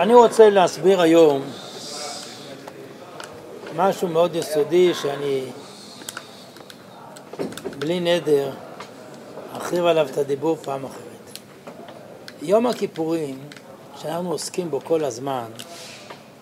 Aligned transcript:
אני 0.00 0.14
רוצה 0.14 0.50
להסביר 0.50 1.00
היום 1.00 1.42
משהו 3.76 4.08
מאוד 4.08 4.36
יסודי 4.36 4.94
שאני 4.94 5.44
בלי 7.78 8.00
נדר 8.00 8.50
ארחיב 9.54 9.84
עליו 9.84 10.06
את 10.12 10.18
הדיבור 10.18 10.56
פעם 10.56 10.84
אחרת. 10.84 11.38
יום 12.42 12.66
הכיפורים, 12.66 13.38
שאנחנו 14.02 14.30
עוסקים 14.30 14.70
בו 14.70 14.80
כל 14.84 15.04
הזמן, 15.04 15.46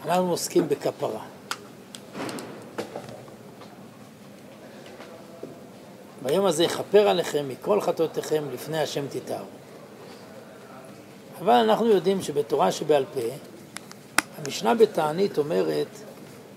אנחנו 0.04 0.30
עוסקים 0.30 0.68
בכפרה. 0.68 1.22
ביום 6.22 6.46
הזה 6.46 6.64
יכפר 6.64 7.08
עליכם 7.08 7.48
מכל 7.48 7.80
חטאותיכם 7.80 8.44
לפני 8.52 8.78
השם 8.78 9.04
תתארו. 9.08 9.46
אבל 11.40 11.52
אנחנו 11.52 11.86
יודעים 11.86 12.22
שבתורה 12.22 12.72
שבעל 12.72 13.04
פה, 13.14 13.20
המשנה 14.38 14.74
בתענית 14.74 15.38
אומרת 15.38 15.86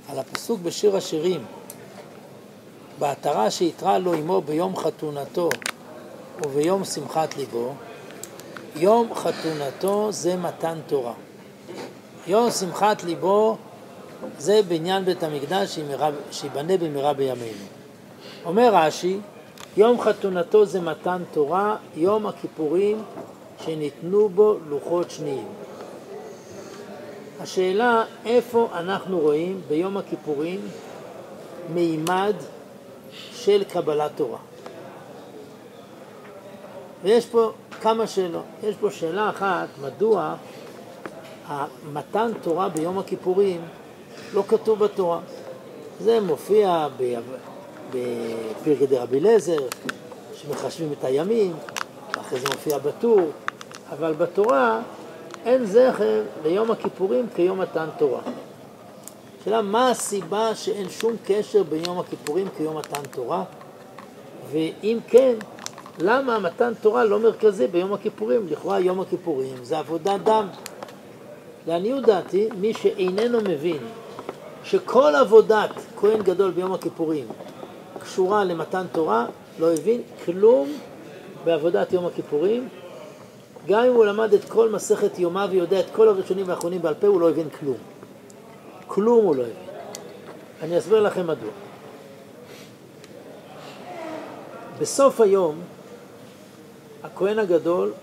על 0.09 0.19
הפסוק 0.19 0.59
בשיר 0.61 0.97
השירים, 0.97 1.45
בעטרה 2.99 3.51
שיתרה 3.51 3.97
לו 3.97 4.13
עמו 4.13 4.41
ביום 4.41 4.75
חתונתו 4.75 5.49
וביום 6.45 6.83
שמחת 6.85 7.37
ליבו, 7.37 7.73
יום 8.75 9.13
חתונתו 9.15 10.11
זה 10.11 10.35
מתן 10.35 10.79
תורה. 10.87 11.13
יום 12.27 12.51
שמחת 12.51 13.03
ליבו 13.03 13.57
זה 14.37 14.61
בניין 14.67 15.05
בית 15.05 15.23
המקדש 15.23 15.79
שיבנה 16.31 16.77
במהרה 16.77 17.13
בימינו. 17.13 17.65
אומר 18.45 18.75
רש"י, 18.75 19.17
יום 19.77 20.01
חתונתו 20.01 20.65
זה 20.65 20.81
מתן 20.81 21.23
תורה, 21.31 21.75
יום 21.95 22.27
הכיפורים 22.27 23.03
שניתנו 23.65 24.29
בו 24.29 24.57
לוחות 24.69 25.11
שניים. 25.11 25.47
השאלה 27.41 28.03
איפה 28.25 28.69
אנחנו 28.73 29.19
רואים 29.19 29.61
ביום 29.67 29.97
הכיפורים 29.97 30.59
מימד 31.73 32.33
של 33.31 33.63
קבלת 33.63 34.11
תורה. 34.15 34.37
ויש 37.03 37.25
פה 37.25 37.51
כמה 37.81 38.07
שאלות. 38.07 38.43
יש 38.63 38.75
פה 38.75 38.91
שאלה 38.91 39.29
אחת, 39.29 39.67
מדוע 39.81 40.35
מתן 41.93 42.31
תורה 42.41 42.69
ביום 42.69 42.99
הכיפורים 42.99 43.61
לא 44.33 44.43
כתוב 44.47 44.79
בתורה. 44.79 45.19
זה 45.99 46.19
מופיע 46.19 46.87
בפרקי 47.89 48.87
דרבי 48.87 49.19
אליעזר, 49.19 49.59
שמחשבים 50.33 50.93
את 50.99 51.03
הימים, 51.03 51.53
אחרי 52.19 52.39
זה 52.39 52.47
מופיע 52.51 52.77
בטור, 52.77 53.29
אבל 53.91 54.13
בתורה 54.13 54.81
אין 55.45 55.65
זכר 55.65 56.21
ליום 56.43 56.71
הכיפורים 56.71 57.27
כיום 57.35 57.61
מתן 57.61 57.87
תורה. 57.97 58.21
השאלה, 59.41 59.61
מה 59.61 59.89
הסיבה 59.89 60.55
שאין 60.55 60.89
שום 60.89 61.15
קשר 61.25 61.63
בין 61.63 61.85
יום 61.85 61.99
הכיפורים 61.99 62.47
כיום 62.57 62.77
מתן 62.77 63.01
תורה? 63.11 63.43
ואם 64.51 64.97
כן, 65.07 65.33
למה 65.99 66.39
מתן 66.39 66.73
תורה 66.81 67.03
לא 67.03 67.19
מרכזי 67.19 67.67
ביום 67.67 67.93
הכיפורים? 67.93 68.47
לכאורה 68.49 68.79
יום 68.79 68.99
הכיפורים 68.99 69.55
זה 69.63 69.79
עבודת 69.79 70.21
דם. 70.23 70.47
לעניות 71.67 72.03
דעתי, 72.03 72.49
מי 72.57 72.73
שאיננו 72.73 73.41
מבין 73.41 73.77
שכל 74.63 75.15
עבודת 75.15 75.69
כהן 75.99 76.21
גדול 76.21 76.51
ביום 76.51 76.73
הכיפורים 76.73 77.25
קשורה 77.99 78.43
למתן 78.43 78.85
תורה, 78.91 79.25
לא 79.59 79.73
הבין 79.73 80.01
כלום 80.25 80.69
בעבודת 81.45 81.93
יום 81.93 82.05
הכיפורים. 82.05 82.67
גם 83.67 83.83
אם 83.83 83.93
הוא 83.93 84.05
למד 84.05 84.33
את 84.33 84.49
כל 84.49 84.69
מסכת 84.69 85.19
יומה 85.19 85.45
ויודע 85.49 85.79
את 85.79 85.85
כל 85.91 86.09
הראשונים 86.09 86.47
והאחרונים 86.47 86.81
בעל 86.81 86.93
פה, 86.93 87.07
הוא 87.07 87.21
לא 87.21 87.29
הבין 87.29 87.49
כלום. 87.59 87.77
כלום 88.87 89.25
הוא 89.25 89.35
לא 89.35 89.41
הבין. 89.41 89.55
אני 90.61 90.77
אסביר 90.77 90.99
לכם 90.99 91.27
מדוע. 91.27 91.51
בסוף 94.79 95.21
היום, 95.21 95.59
הכהן 97.03 97.39
הגדול 97.39 97.93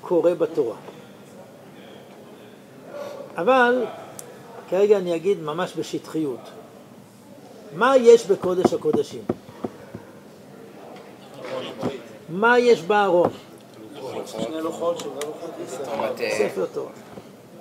קורא 0.00 0.34
בתורה. 0.34 0.76
אבל 3.36 3.84
כרגע 4.68 4.98
אני 4.98 5.16
אגיד 5.16 5.40
ממש 5.40 5.72
בשטחיות. 5.76 6.40
מה 7.76 7.96
יש 7.96 8.26
בקודש 8.26 8.72
הקודשים? 8.72 9.22
מה 12.28 12.58
יש 12.58 12.82
בארון? 12.82 13.30
שני 14.26 14.60
לוחות, 14.60 15.02
לוחות 15.02 16.16
ספר 16.38 16.66
תורה. 16.72 16.90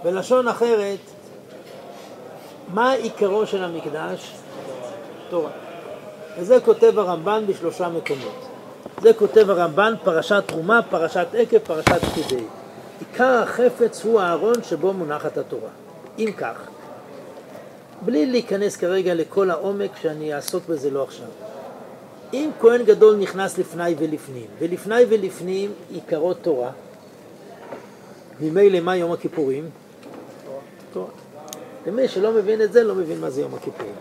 בלשון 0.04 0.48
אחרת, 0.48 1.00
מה 2.74 2.92
עיקרו 2.92 3.46
של 3.46 3.64
המקדש? 3.64 4.32
תורה. 5.30 5.52
וזה 6.40 6.60
כותב 6.66 7.00
הרמב"ן 7.00 7.44
בשלושה 7.48 7.90
מקומות. 7.90 8.46
זה 9.02 9.14
כותב 9.14 9.50
הרמב"ן, 9.50 9.94
פרשת 10.04 10.44
תרומה, 10.46 10.82
פרשת 10.90 11.28
עקב, 11.34 11.58
פרשת 11.58 12.04
פקידי. 12.04 12.44
עיקר 13.00 13.44
החפץ 13.44 14.04
הוא 14.04 14.22
הארון 14.22 14.64
שבו 14.64 14.94
מונחת 14.94 15.38
התורה. 15.38 15.70
אם 16.20 16.32
כך, 16.38 16.68
בלי 18.02 18.26
להיכנס 18.26 18.78
כרגע 18.78 19.14
לכל 19.14 19.52
העומק 19.52 19.92
שאני 20.02 20.36
אעסוק 20.36 20.64
בזה 20.70 20.92
לא 20.92 21.04
עכשיו. 21.04 21.49
אם 22.34 22.50
כהן 22.60 22.84
גדול 22.84 23.16
נכנס 23.16 23.58
לפני 23.58 23.96
ולפנים, 23.98 24.48
ולפני 24.60 25.02
ולפנים 25.10 25.72
עיקרו 25.90 26.34
תורה, 26.34 26.72
ממילא 28.42 28.80
מה 28.80 28.96
יום 28.96 29.12
הכיפורים? 29.12 29.70
תורה. 30.94 31.10
למי 31.88 32.08
שלא 32.08 32.32
מבין 32.32 32.62
את 32.62 32.74
זה, 32.74 32.84
לא 32.84 32.96
מבין 32.96 33.20
מה 33.20 33.30
זה 33.30 33.42
יום 33.42 33.56
הכיפורים. 33.56 33.94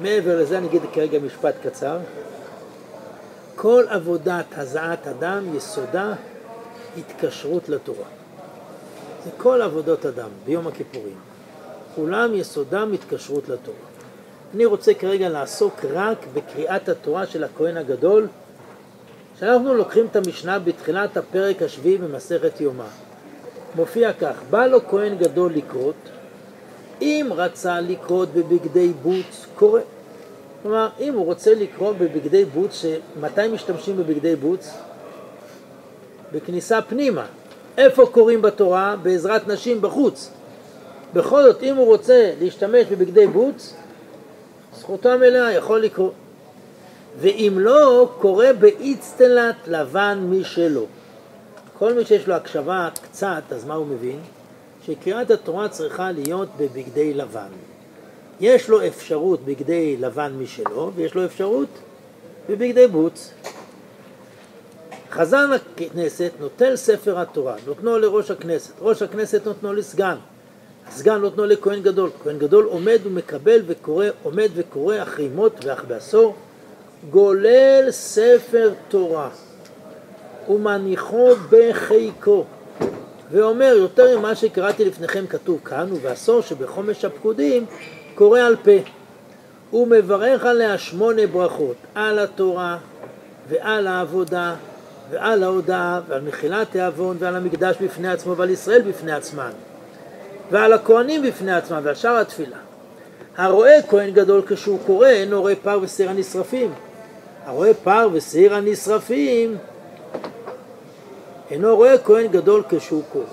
מעבר 0.00 0.40
לזה 0.40 0.58
אני 0.58 0.66
אגיד 0.66 0.82
כרגע 0.92 1.18
משפט 1.18 1.54
קצר. 1.62 1.98
כל 3.56 3.84
עבודת 3.88 4.46
הזעת 4.56 5.06
אדם 5.06 5.56
יסודה 5.56 6.12
התקשרות 6.98 7.68
לתורה. 7.68 8.08
זה 9.24 9.30
כל 9.36 9.62
עבודות 9.62 10.06
אדם 10.06 10.28
ביום 10.44 10.66
הכיפורים. 10.66 11.16
כולם 11.94 12.34
יסודם 12.34 12.92
התקשרות 12.92 13.48
לתורה. 13.48 13.93
אני 14.54 14.64
רוצה 14.64 14.94
כרגע 14.94 15.28
לעסוק 15.28 15.84
רק 15.92 16.26
בקריאת 16.34 16.88
התורה 16.88 17.26
של 17.26 17.44
הכהן 17.44 17.76
הגדול, 17.76 18.26
שאנחנו 19.40 19.74
לוקחים 19.74 20.06
את 20.06 20.16
המשנה 20.16 20.58
בתחילת 20.58 21.16
הפרק 21.16 21.62
השביעי 21.62 21.98
במסכת 21.98 22.60
יומא. 22.60 22.84
מופיע 23.76 24.12
כך, 24.12 24.42
בא 24.50 24.66
לו 24.66 24.88
כהן 24.88 25.18
גדול 25.18 25.52
לקרות, 25.52 25.94
אם 27.02 27.30
רצה 27.30 27.80
לקרות 27.80 28.28
בבגדי 28.28 28.92
בוץ, 29.02 29.46
קורא. 29.54 29.80
כלומר, 30.62 30.88
אם 31.00 31.14
הוא 31.14 31.24
רוצה 31.24 31.54
לקרוא 31.54 31.92
בבגדי 31.92 32.44
בוץ, 32.44 32.84
שמתי 33.14 33.48
משתמשים 33.52 33.96
בבגדי 33.96 34.36
בוץ? 34.36 34.74
בכניסה 36.32 36.82
פנימה. 36.82 37.26
איפה 37.78 38.06
קוראים 38.06 38.42
בתורה? 38.42 38.96
בעזרת 39.02 39.48
נשים 39.48 39.80
בחוץ. 39.80 40.30
בכל 41.14 41.42
זאת, 41.42 41.62
אם 41.62 41.76
הוא 41.76 41.86
רוצה 41.86 42.32
להשתמש 42.40 42.86
בבגדי 42.86 43.26
בוץ, 43.26 43.74
זכותו 44.84 45.08
המלאה 45.08 45.52
יכול 45.52 45.80
לקרוא. 45.80 46.10
ואם 47.20 47.56
לא, 47.58 48.10
קורא 48.18 48.52
באיצטלת 48.52 49.56
לבן 49.66 50.26
משלו. 50.30 50.86
כל 51.78 51.94
מי 51.94 52.04
שיש 52.04 52.26
לו 52.26 52.34
הקשבה 52.34 52.88
קצת, 53.02 53.42
אז 53.50 53.64
מה 53.64 53.74
הוא 53.74 53.86
מבין? 53.86 54.20
שקריאת 54.86 55.30
התורה 55.30 55.68
צריכה 55.68 56.12
להיות 56.12 56.48
בבגדי 56.56 57.14
לבן. 57.14 57.48
יש 58.40 58.68
לו 58.68 58.86
אפשרות 58.86 59.44
בגדי 59.44 59.96
לבן 59.96 60.32
משלו, 60.38 60.92
ויש 60.94 61.14
לו 61.14 61.24
אפשרות 61.24 61.68
בבגדי 62.48 62.86
בוץ. 62.86 63.30
חזן 65.10 65.50
הכנסת 65.52 66.32
נוטל 66.40 66.76
ספר 66.76 67.20
התורה, 67.20 67.56
נותנו 67.66 67.98
לראש 67.98 68.30
הכנסת, 68.30 68.72
ראש 68.80 69.02
הכנסת 69.02 69.46
נותנו 69.46 69.72
לסגן, 69.72 70.16
הסגן 70.88 71.20
נותנו 71.20 71.46
לכהן 71.46 71.82
גדול, 71.82 72.10
כהן 72.22 72.38
גדול 72.38 72.64
עומד 72.64 72.98
ומקבל 73.04 73.62
וקורא, 73.66 74.06
עומד 74.22 74.48
וקורא 74.54 75.02
אחרי 75.02 75.28
מות 75.28 75.64
ואח 75.64 75.84
בעשור, 75.88 76.34
גולל 77.10 77.90
ספר 77.90 78.72
תורה 78.88 79.28
ומניחו 80.48 81.28
בחיקו 81.50 82.44
ואומר 83.30 83.74
יותר 83.78 84.18
ממה 84.18 84.34
שקראתי 84.34 84.84
לפניכם 84.84 85.26
כתוב 85.26 85.60
כאן 85.64 85.92
ובעשור 85.92 86.40
שבחומש 86.40 87.04
הפקודים 87.04 87.66
קורא 88.14 88.40
על 88.40 88.56
פה 88.56 89.76
ומברך 89.76 90.44
עליה 90.44 90.78
שמונה 90.78 91.26
ברכות 91.26 91.76
על 91.94 92.18
התורה 92.18 92.78
ועל 93.48 93.86
העבודה 93.86 94.54
ועל 95.10 95.42
ההודעה 95.42 96.00
ועל 96.08 96.20
מחילת 96.20 96.76
העוון 96.76 97.16
ועל 97.20 97.36
המקדש 97.36 97.76
בפני 97.80 98.08
עצמו 98.08 98.36
ועל 98.36 98.50
ישראל 98.50 98.82
בפני 98.82 99.12
עצמן 99.12 99.50
ועל 100.50 100.72
הכהנים 100.72 101.22
בפני 101.22 101.54
עצמם 101.54 101.80
ועל 101.82 101.94
שאר 101.94 102.16
התפילה. 102.16 102.56
הרואה 103.36 103.82
כהן 103.88 104.10
גדול 104.10 104.42
כשהוא 104.46 104.78
קורא 104.86 105.08
אינו 105.08 105.40
רואה 105.40 105.56
פר 105.56 105.78
ושעיר 105.82 106.10
הנשרפים. 106.10 106.72
הרואה 107.44 107.74
פר 107.74 108.08
ושעיר 108.12 108.54
הנשרפים 108.54 109.56
אינו 111.50 111.76
רואה 111.76 111.98
כהן 111.98 112.26
גדול 112.26 112.62
כשהוא 112.68 113.02
קורא. 113.12 113.24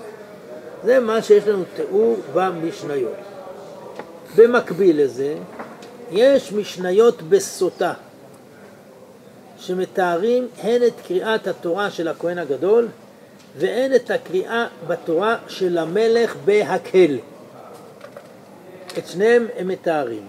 זה 0.84 1.00
מה 1.00 1.22
שיש 1.22 1.46
לנו 1.46 1.64
תיאור 1.76 2.16
במשניות. 2.34 3.14
במקביל 4.36 5.02
לזה, 5.02 5.34
יש 6.10 6.52
משניות 6.52 7.22
בסוטה, 7.22 7.92
שמתארים 9.58 10.48
הן 10.62 10.82
את 10.86 10.92
קריאת 11.06 11.46
התורה 11.46 11.90
של 11.90 12.08
הכהן 12.08 12.38
הגדול, 12.38 12.88
והן 13.56 13.94
את 13.94 14.10
הקריאה 14.10 14.66
בתורה 14.86 15.36
של 15.48 15.78
המלך 15.78 16.36
בהקל. 16.44 17.18
את 18.98 19.06
שניהם 19.06 19.46
הם 19.56 19.68
מתארים. 19.68 20.22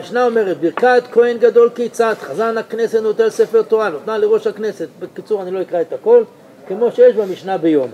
משנה 0.00 0.24
אומרת, 0.26 0.60
ברכת 0.60 1.02
כהן 1.12 1.38
גדול 1.38 1.70
כיצד, 1.74 2.14
חזן 2.20 2.58
הכנסת 2.58 3.00
נוטל 3.02 3.30
ספר 3.30 3.62
תורה, 3.62 3.88
נותנה 3.88 4.18
לראש 4.18 4.46
הכנסת. 4.46 4.88
בקיצור, 4.98 5.42
אני 5.42 5.50
לא 5.50 5.62
אקרא 5.62 5.80
את 5.80 5.92
הכל, 5.92 6.24
כמו 6.68 6.92
שיש 6.92 7.16
במשנה 7.16 7.58
ביום. 7.58 7.90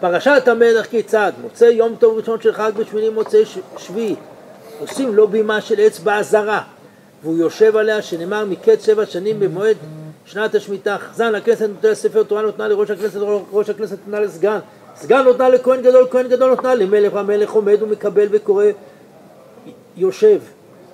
פרשת 0.00 0.42
המלך 0.46 0.86
כיצד, 0.86 1.32
מוצא 1.42 1.64
יום 1.64 1.96
טוב 1.98 2.18
ראשון 2.18 2.40
של 2.40 2.52
חג 2.52 2.72
בשמיני 2.76 3.08
מוצאי 3.08 3.42
שביעי, 3.78 4.14
עושים 4.80 5.14
לו 5.14 5.28
בימה 5.28 5.60
של 5.60 5.80
אצבע 5.80 6.22
זרה, 6.22 6.62
והוא 7.22 7.38
יושב 7.38 7.76
עליה, 7.76 8.02
שנאמר 8.02 8.44
מקץ 8.44 8.86
שבע 8.86 9.06
שנים 9.06 9.40
במועד 9.40 9.76
שנת 10.30 10.54
השמיטה, 10.54 10.98
חזן 10.98 11.34
הכנסת 11.34 11.68
נותן 11.68 11.94
ספר 11.94 12.22
תורה 12.22 12.42
נותנה 12.42 12.68
לראש 12.68 12.90
הכנסת, 12.90 13.18
ראש 13.52 13.70
הכנסת 13.70 13.98
נותנה 14.06 14.20
לסגן, 14.20 14.58
סגן 14.96 15.22
נותנה 15.24 15.48
לכהן 15.48 15.82
גדול, 15.82 16.06
כהן 16.10 16.28
גדול 16.28 16.50
נותנה 16.50 16.74
למלך, 16.74 17.14
המלך 17.14 17.50
עומד 17.50 17.82
ומקבל 17.82 18.26
וקורא, 18.30 18.64
יושב. 19.96 20.40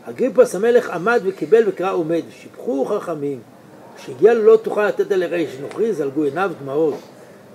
אגריפס 0.05 0.55
המלך 0.55 0.91
עמד 0.91 1.21
וקיבל 1.25 1.63
וקרא 1.67 1.93
עומד, 1.93 2.23
שיבחו 2.31 2.85
חכמים, 2.85 3.41
כשהגיע 3.97 4.35
לו 4.35 4.43
לא 4.43 4.57
תוכל 4.57 4.87
לתת 4.87 5.13
אל 5.13 5.25
ריש 5.25 5.57
נוכרי, 5.61 5.93
זלגו 5.93 6.23
עיניו 6.23 6.51
דמעות. 6.63 6.95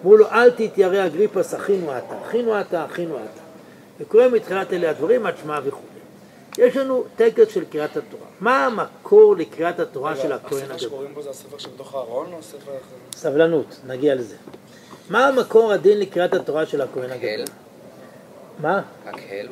אמרו 0.02 0.18
לו 0.18 0.26
אל 0.32 0.50
תתיירא 0.50 1.06
אגריפס 1.06 1.56
אחינו 1.56 1.98
אתה, 1.98 2.16
אחינו 2.26 2.62
אתה, 2.62 2.86
אחינו 2.86 3.16
אתה. 3.16 3.42
וקורא 4.00 4.28
מתחילת 4.28 4.74
אלה 4.74 4.90
הדברים 4.90 5.26
עד 5.26 5.34
שמע 5.44 5.60
וכו'. 5.64 5.91
יש 6.58 6.78
לנו 6.78 7.04
טקס 7.16 7.54
של 7.54 7.66
קריאת 7.66 7.98
התורה. 7.98 8.26
מה 8.40 8.66
המקור 8.66 9.36
לקריאת 9.36 9.80
התורה 9.80 10.16
של 10.16 10.32
הכהן 10.32 10.58
הגדול? 10.58 10.76
הספר 10.76 10.78
שקוראים 10.78 11.14
בו 11.14 11.22
זה 11.22 11.30
הספר 11.30 11.58
שבתוך 11.58 11.96
הארון 11.96 12.34
או 12.34 12.44
ספר 12.44 12.58
אחר? 12.72 12.96
סבלנות, 13.16 13.80
נגיע 13.88 14.16
לזה. 14.16 14.36
מה 15.10 15.28
המקור 15.28 15.72
הדין 15.72 16.00
לקריאת 16.00 16.34
התורה 16.34 16.66
של 16.66 16.82
הכהן 16.82 17.12
הגדול? 17.12 17.46
מה? 18.60 18.82
הקהל. 19.06 19.48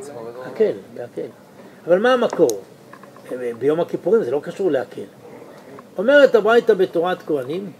הקל, 0.45 0.73
בהקל. 0.93 1.27
אבל 1.87 1.99
מה 1.99 2.13
המקור? 2.13 2.61
ביום 3.59 3.79
הכיפורים 3.79 4.23
זה 4.23 4.31
לא 4.31 4.39
קשור 4.43 4.71
להקל. 4.71 5.01
אומרת 5.97 6.35
הברייתא 6.35 6.73
בתורת 6.73 7.17
כהנים, 7.21 7.71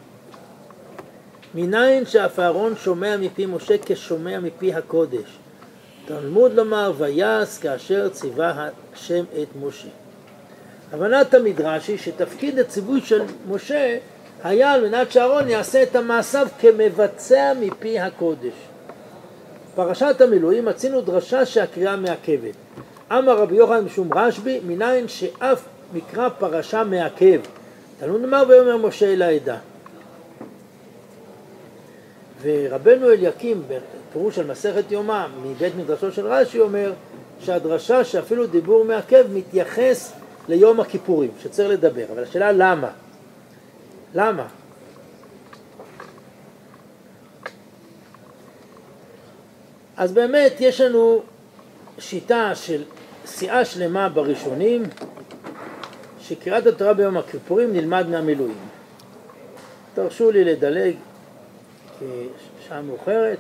מניין 1.56 2.06
שאף 2.06 2.40
אהרון 2.40 2.76
שומע 2.76 3.18
מפי 3.18 3.46
משה 3.46 3.76
כשומע 3.86 4.40
מפי 4.40 4.74
הקודש. 4.74 5.40
תלמוד 6.10 6.54
לומר 6.54 6.92
ויעש 6.98 7.58
כאשר 7.58 8.10
ציווה 8.10 8.70
השם 8.94 9.24
את 9.42 9.48
משה. 9.62 9.88
הבנת 10.92 11.34
המדרש 11.34 11.88
היא 11.88 11.98
שתפקיד 11.98 12.60
הציווי 12.60 13.02
של 13.02 13.22
משה 13.50 13.98
היה 14.44 14.74
על 14.74 14.90
מנת 14.90 15.12
שאהרון 15.12 15.50
יעשה 15.50 15.84
את 15.84 15.96
המעשיו 15.96 16.48
כמבצע 16.60 17.54
מפי 17.60 18.00
הקודש. 18.00 18.54
פרשת 19.76 20.22
המילואים 20.22 20.66
מצינו 20.66 21.02
דרשה 21.02 21.46
שהקריאה 21.46 21.96
מעכבת. 21.96 22.56
אמר 23.12 23.38
רבי 23.38 23.56
יוחנן 23.56 23.84
משום 23.84 24.14
רשב"י, 24.14 24.60
מניין 24.68 25.08
שאף 25.08 25.66
מקרא 25.94 26.30
פרשה 26.30 26.84
מעכב. 26.84 27.42
תלמוד 28.00 28.24
אמר 28.24 28.44
ויאמר 28.48 28.78
משה 28.78 29.14
אל 29.14 29.22
העדה. 29.22 29.58
ורבנו 32.42 33.12
אליקים, 33.12 33.64
בפירוש 34.10 34.40
על 34.40 34.46
מסכת 34.46 34.92
יומא, 34.92 35.28
מבית 35.44 35.76
מדרשו 35.76 36.12
של 36.12 36.28
רש"י, 36.28 36.60
אומר 36.60 36.94
שהדרשה 37.40 38.04
שאפילו 38.04 38.48
דיבור 38.48 38.86
מעכב 38.86 39.26
מתייחס 39.34 40.14
ליום 40.48 40.80
הכיפורים, 40.80 41.32
שצריך 41.40 41.70
לדבר. 41.70 42.06
אבל 42.14 42.24
השאלה 42.24 42.52
למה? 42.52 42.90
למה? 44.16 44.48
אז 49.98 50.12
באמת 50.12 50.54
יש 50.60 50.82
לנו 50.82 51.22
שיטה 52.00 52.56
של 52.56 52.84
סיעה 53.26 53.66
שלמה 53.66 54.10
בראשונים, 54.10 54.84
שקריאת 56.22 56.68
התורה 56.68 56.94
ביום 56.94 57.18
הכיפורים 57.18 57.74
נלמד 57.74 58.10
מהמילואים. 58.10 58.58
תרשו 59.94 60.32
לי 60.32 60.44
לדלג, 60.44 60.96
שעה 62.68 62.82
מאוחרת. 62.82 63.38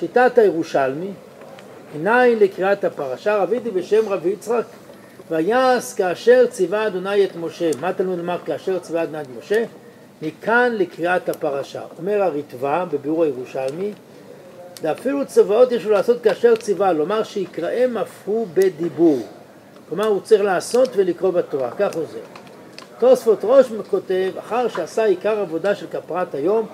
שיטת 0.00 0.38
הירושלמי, 0.38 1.10
עיניים 1.92 2.38
לקריאת 2.38 2.84
הפרשה, 2.84 3.36
רביתי 3.36 3.70
בשם 3.70 4.08
רבי 4.08 4.28
יצחק, 4.28 4.64
ויעש 5.30 5.94
כאשר 5.94 6.46
ציווה 6.46 6.86
אדוני 6.86 7.24
את 7.24 7.36
משה. 7.36 7.70
מה 7.80 7.92
תלמוד 7.92 8.18
לומר 8.18 8.38
כאשר 8.44 8.78
ציווה 8.78 9.02
אדוני 9.02 9.22
את 9.22 9.26
משה? 9.38 9.64
מכאן 10.22 10.72
לקריאת 10.72 11.28
הפרשה. 11.28 11.82
אומר 11.98 12.22
הריטב"א 12.22 12.84
בביאור 12.90 13.24
הירושלמי, 13.24 13.92
ואפילו 14.82 15.26
צוואות 15.26 15.72
יש 15.72 15.84
לו 15.84 15.90
לעשות 15.90 16.22
כאשר 16.22 16.56
ציווה, 16.56 16.92
לומר 16.92 17.22
שיקראם 17.22 17.98
אף 17.98 18.22
הוא 18.24 18.46
בדיבור. 18.54 19.18
כלומר 19.88 20.06
הוא 20.06 20.20
צריך 20.20 20.42
לעשות 20.42 20.88
ולקרוא 20.96 21.30
בתורה, 21.30 21.70
כך 21.70 21.94
הוא 21.94 22.04
זה. 22.12 22.18
תוספות 22.98 23.38
ראש 23.42 23.66
כותב, 23.90 24.30
אחר 24.38 24.68
שעשה 24.68 25.04
עיקר 25.04 25.40
עבודה 25.40 25.74
של 25.74 25.86
כפרת 25.86 26.34
היום, 26.34 26.66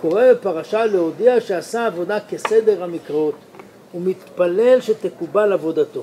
קורא 0.00 0.32
בפרשה 0.32 0.86
להודיע 0.86 1.40
שעשה 1.40 1.86
עבודה 1.86 2.18
כסדר 2.20 2.84
המקראות, 2.84 3.34
ומתפלל 3.94 4.80
שתקובל 4.80 5.52
עבודתו. 5.52 6.02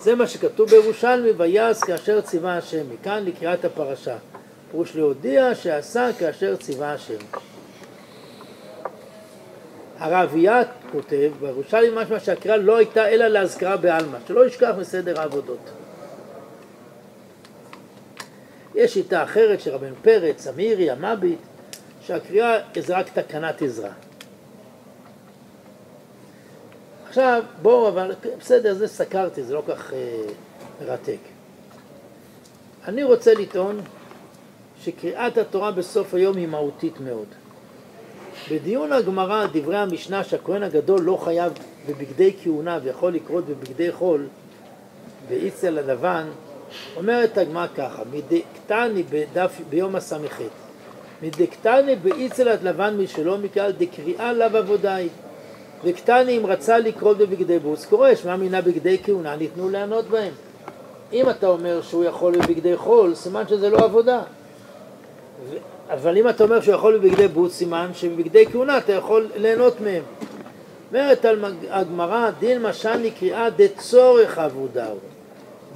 זה 0.00 0.14
מה 0.14 0.26
שכתוב 0.26 0.70
בירושלמי, 0.70 1.30
ויעש 1.30 1.84
כאשר 1.84 2.20
ציווה 2.20 2.56
השם, 2.56 2.82
מכאן 2.90 3.24
לקריאת 3.24 3.64
הפרשה. 3.64 4.16
פירוש 4.70 4.96
להודיע 4.96 5.54
שעשה 5.54 6.10
כאשר 6.18 6.56
ציווה 6.56 6.92
השם. 6.92 7.18
הרבייה 9.98 10.62
כותב 10.92 11.30
בירושלים 11.40 11.94
משמע 11.94 12.20
שהקריאה 12.20 12.56
לא 12.56 12.76
הייתה 12.76 13.08
אלא 13.08 13.26
להזכרה 13.26 13.76
בעלמא, 13.76 14.18
שלא 14.28 14.46
ישכח 14.46 14.72
מסדר 14.78 15.20
העבודות. 15.20 15.70
יש 18.74 18.94
שיטה 18.94 19.22
אחרת 19.22 19.60
של 19.60 19.70
רבן 19.70 19.92
פרץ, 20.02 20.46
אמירי, 20.46 20.90
המביט, 20.90 21.38
שהקריאה 22.06 22.58
זה 22.80 22.98
רק 22.98 23.08
תקנת 23.08 23.62
עזרה. 23.62 23.90
עכשיו, 27.08 27.42
בואו, 27.62 27.88
אבל 27.88 28.14
בסדר, 28.40 28.74
זה 28.74 28.88
סקרתי, 28.88 29.42
זה 29.42 29.54
לא 29.54 29.62
כך 29.68 29.92
אה, 29.92 30.22
מרתק. 30.80 31.18
אני 32.88 33.04
רוצה 33.04 33.34
לטעון 33.34 33.80
שקריאת 34.82 35.38
התורה 35.38 35.70
בסוף 35.70 36.14
היום 36.14 36.36
היא 36.36 36.46
מהותית 36.46 37.00
מאוד. 37.00 37.26
בדיון 38.50 38.92
הגמרא, 38.92 39.46
דברי 39.52 39.78
המשנה 39.78 40.24
שהכהן 40.24 40.62
הגדול 40.62 41.00
לא 41.00 41.16
חייב 41.24 41.52
בבגדי 41.88 42.32
כהונה 42.42 42.78
ויכול 42.82 43.12
לקרות 43.12 43.44
בבגדי 43.46 43.92
חול, 43.92 44.26
באיצל 45.28 45.78
הלבן, 45.78 46.26
אומרת 46.96 47.38
הגמרא 47.38 47.66
ככה, 47.76 48.02
מדקתני 48.12 49.02
ביום 49.70 49.96
הס"ח, 49.96 50.40
מדקתני 51.22 51.96
באיצל 51.96 52.48
הלבן 52.48 52.96
משלו 52.96 53.38
מקהל 53.38 53.72
דקריאה 53.72 54.32
לאו 54.32 54.56
עבודאי, 54.56 55.08
וקטני 55.84 56.38
אם 56.38 56.46
רצה 56.46 56.78
לקרות 56.78 57.18
בבגדי 57.18 57.58
בוס, 57.58 57.86
קורא, 57.86 58.14
שמע 58.14 58.36
מינה 58.36 58.60
בגדי 58.60 58.98
כהונה 59.02 59.36
ניתנו 59.36 59.70
לענות 59.70 60.04
בהם. 60.04 60.32
אם 61.12 61.30
אתה 61.30 61.46
אומר 61.46 61.82
שהוא 61.82 62.04
יכול 62.04 62.38
בבגדי 62.38 62.76
חול, 62.76 63.14
סימן 63.14 63.48
שזה 63.48 63.70
לא 63.70 63.78
עבודה. 63.78 64.22
אבל 65.90 66.16
אם 66.16 66.28
אתה 66.28 66.44
אומר 66.44 66.60
שהוא 66.60 66.74
יכול 66.74 66.98
בבגדי 66.98 67.28
בוץ, 67.28 67.52
סימן 67.52 67.90
שבבגדי 67.94 68.46
כהונה 68.46 68.78
אתה 68.78 68.92
יכול 68.92 69.28
ליהנות 69.36 69.80
מהם. 69.80 70.02
אומרת 70.92 71.24
הגמרא, 71.68 72.30
דין 72.38 72.62
משני 72.62 73.10
קריאה 73.10 73.50
דצורך 73.50 74.38
עבודה 74.38 74.86
הוא. 74.86 75.15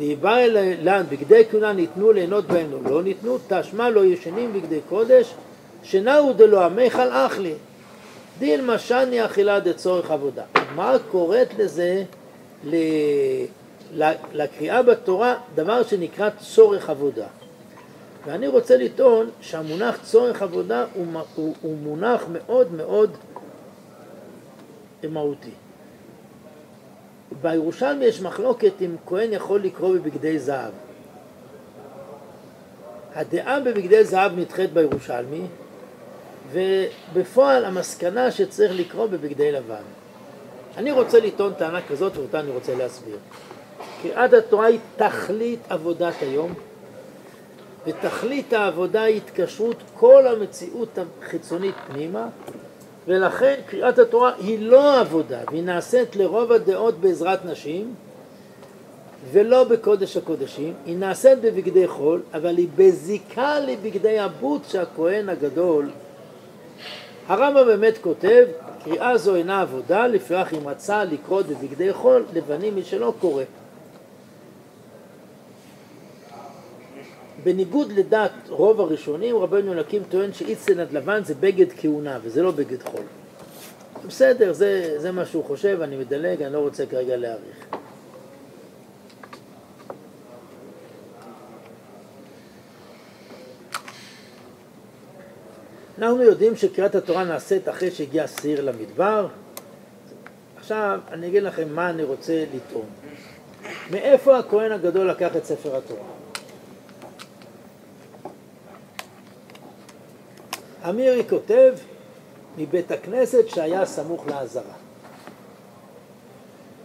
דיבר 0.01 0.39
לן, 0.83 1.03
בגדי 1.09 1.43
כהונה 1.51 1.73
ניתנו 1.73 2.13
ליהנות 2.13 2.45
בהם, 2.45 2.87
לא 2.91 3.03
ניתנו, 3.03 3.39
תשמע 3.49 3.91
לא 3.91 4.05
ישנים 4.05 4.53
בגדי 4.53 4.81
קודש, 4.89 5.35
שנאו 5.83 6.33
דלא 6.33 6.65
המיכל 6.65 7.09
אכלי. 7.09 7.55
דין 8.39 8.67
משני 8.67 9.25
אכילה 9.25 9.61
דצורך 9.61 10.11
עבודה. 10.11 10.43
הגמרא 10.55 10.99
קוראת 11.11 11.49
לזה, 11.59 12.05
לקריאה 14.33 14.83
בתורה, 14.83 15.35
דבר 15.55 15.83
שנקרא 15.83 16.31
צורך 16.31 16.91
עבודה. 16.91 17.27
ואני 18.27 18.49
רוצה 18.49 18.77
לטעון 18.77 19.31
שהמונח 19.41 19.99
צורך 20.03 20.43
עבודה 20.43 20.85
הוא, 20.95 21.07
הוא, 21.35 21.55
הוא 21.63 21.77
מונח 21.77 22.25
מאוד 22.33 22.75
מאוד 22.75 23.11
מהותי. 25.11 25.51
בירושלמי 27.43 28.05
יש 28.05 28.21
מחלוקת 28.21 28.73
אם 28.81 28.97
כהן 29.07 29.33
יכול 29.33 29.61
לקרוא 29.61 29.95
בבגדי 29.95 30.39
זהב. 30.39 30.73
הדעה 33.15 33.61
בבגדי 33.61 34.05
זהב 34.05 34.39
נדחית 34.39 34.73
בירושלמי, 34.73 35.43
ובפועל 36.53 37.65
המסקנה 37.65 38.31
שצריך 38.31 38.73
לקרוא 38.75 39.07
בבגדי 39.07 39.53
לבן. 39.53 39.83
אני 40.77 40.93
רוצה 40.93 41.21
לטעון 41.21 41.55
טענה 41.55 41.83
כזאת 41.83 42.17
ואותה 42.17 42.41
אני 42.41 42.51
רוצה 42.51 42.75
להסביר. 42.75 43.17
קריאת 44.03 44.33
התורה 44.33 44.67
היא 44.67 44.79
תכלית 44.97 45.61
עבודת 45.69 46.15
היום, 46.21 46.55
ותכלית 47.87 48.53
העבודה 48.53 49.03
היא 49.03 49.17
התקשרות 49.17 49.77
כל 49.95 50.27
המציאות 50.27 50.99
החיצונית 51.23 51.75
פנימה, 51.93 52.29
ולכן 53.11 53.55
קריאת 53.67 53.99
התורה 53.99 54.33
היא 54.39 54.59
לא 54.61 55.01
עבודה, 55.01 55.39
והיא 55.51 55.63
נעשית 55.63 56.17
לרוב 56.17 56.53
הדעות 56.53 57.01
בעזרת 57.01 57.45
נשים, 57.45 57.95
ולא 59.33 59.65
בקודש 59.65 60.17
הקודשים, 60.17 60.73
היא 60.87 60.97
נעשית 60.97 61.41
בבגדי 61.41 61.89
חול, 61.89 62.23
אבל 62.35 62.57
היא 62.57 62.69
בזיקה 62.77 63.61
לבגדי 63.61 64.19
הבוט 64.19 64.63
שהכהן 64.69 65.29
הגדול. 65.29 65.91
הרמב"ם 67.27 67.67
באמת 67.67 67.99
כותב, 68.01 68.47
קריאה 68.85 69.19
זו 69.19 69.35
אינה 69.35 69.61
עבודה, 69.61 70.07
לפיכך 70.07 70.49
אם 70.59 70.69
רצה 70.69 71.05
לקרות 71.05 71.47
בבגדי 71.47 71.93
חול, 71.93 72.25
לבנים 72.35 72.77
משלו 72.77 73.13
קורא. 73.13 73.43
בניגוד 77.45 77.93
לדעת 77.93 78.33
רוב 78.49 78.81
הראשונים, 78.81 79.37
רבנו 79.37 79.73
אלקים 79.73 80.03
טוען 80.09 80.33
שאיצטן 80.33 80.81
עד 80.81 80.93
לבן 80.93 81.25
זה 81.25 81.35
בגד 81.35 81.67
כהונה 81.77 82.19
וזה 82.23 82.43
לא 82.43 82.51
בגד 82.51 82.83
חול. 82.83 83.05
בסדר, 84.07 84.53
זה, 84.53 84.95
זה 84.97 85.13
מה 85.13 85.25
שהוא 85.27 85.45
חושב, 85.45 85.79
אני 85.83 85.97
מדלג, 85.97 86.43
אני 86.43 86.53
לא 86.53 86.59
רוצה 86.59 86.87
כרגע 86.87 87.17
להאריך. 87.17 87.67
אנחנו 95.99 96.23
יודעים 96.23 96.57
שקריאת 96.57 96.95
התורה 96.95 97.25
נעשית 97.25 97.69
אחרי 97.69 97.91
שהגיע 97.91 98.27
סיר 98.27 98.65
למדבר. 98.65 99.27
עכשיו 100.57 101.01
אני 101.13 101.27
אגיד 101.27 101.43
לכם 101.43 101.69
מה 101.75 101.91
אני 101.91 102.03
רוצה 102.03 102.45
לטעון. 102.55 102.87
מאיפה 103.91 104.39
הכהן 104.39 104.73
הגדול 104.73 105.11
לקח 105.11 105.37
את 105.37 105.45
ספר 105.45 105.77
התורה? 105.77 106.20
אמירי 110.89 111.23
כותב 111.29 111.75
מבית 112.59 112.91
הכנסת 112.91 113.49
שהיה 113.49 113.87
סמוך 113.87 114.27
לעזרה. 114.29 114.75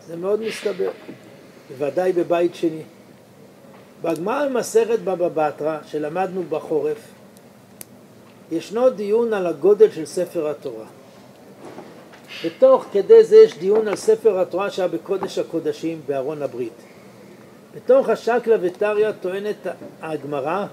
זה 0.07 0.15
מאוד 0.15 0.41
מסתבר, 0.41 0.91
בוודאי 1.69 2.13
בבית 2.13 2.55
שני. 2.55 2.81
בגמרא 4.01 4.47
במסכת 4.47 4.99
בבא 4.99 5.27
בתרא, 5.27 5.77
שלמדנו 5.87 6.43
בחורף, 6.49 6.97
ישנו 8.51 8.89
דיון 8.89 9.33
על 9.33 9.47
הגודל 9.47 9.91
של 9.91 10.05
ספר 10.05 10.49
התורה. 10.49 10.85
בתוך 12.45 12.85
כדי 12.91 13.23
זה 13.23 13.35
יש 13.35 13.57
דיון 13.57 13.87
על 13.87 13.95
ספר 13.95 14.39
התורה 14.39 14.71
שהיה 14.71 14.87
בקודש 14.87 15.37
הקודשים 15.37 16.01
בארון 16.07 16.41
הברית. 16.41 16.73
בתוך 17.75 18.09
השקלא 18.09 18.55
וטריא 18.61 19.11
טוענת 19.11 19.67
הגמרא 20.01 20.65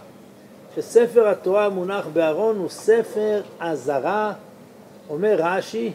שספר 0.76 1.29
התורה 1.29 1.67
המונח 1.67 2.07
בארון 2.12 2.57
הוא 2.57 2.69
ספר 2.69 3.43
אזהרה, 3.61 4.33
אומר 5.11 5.37
רש"י, 5.38 5.93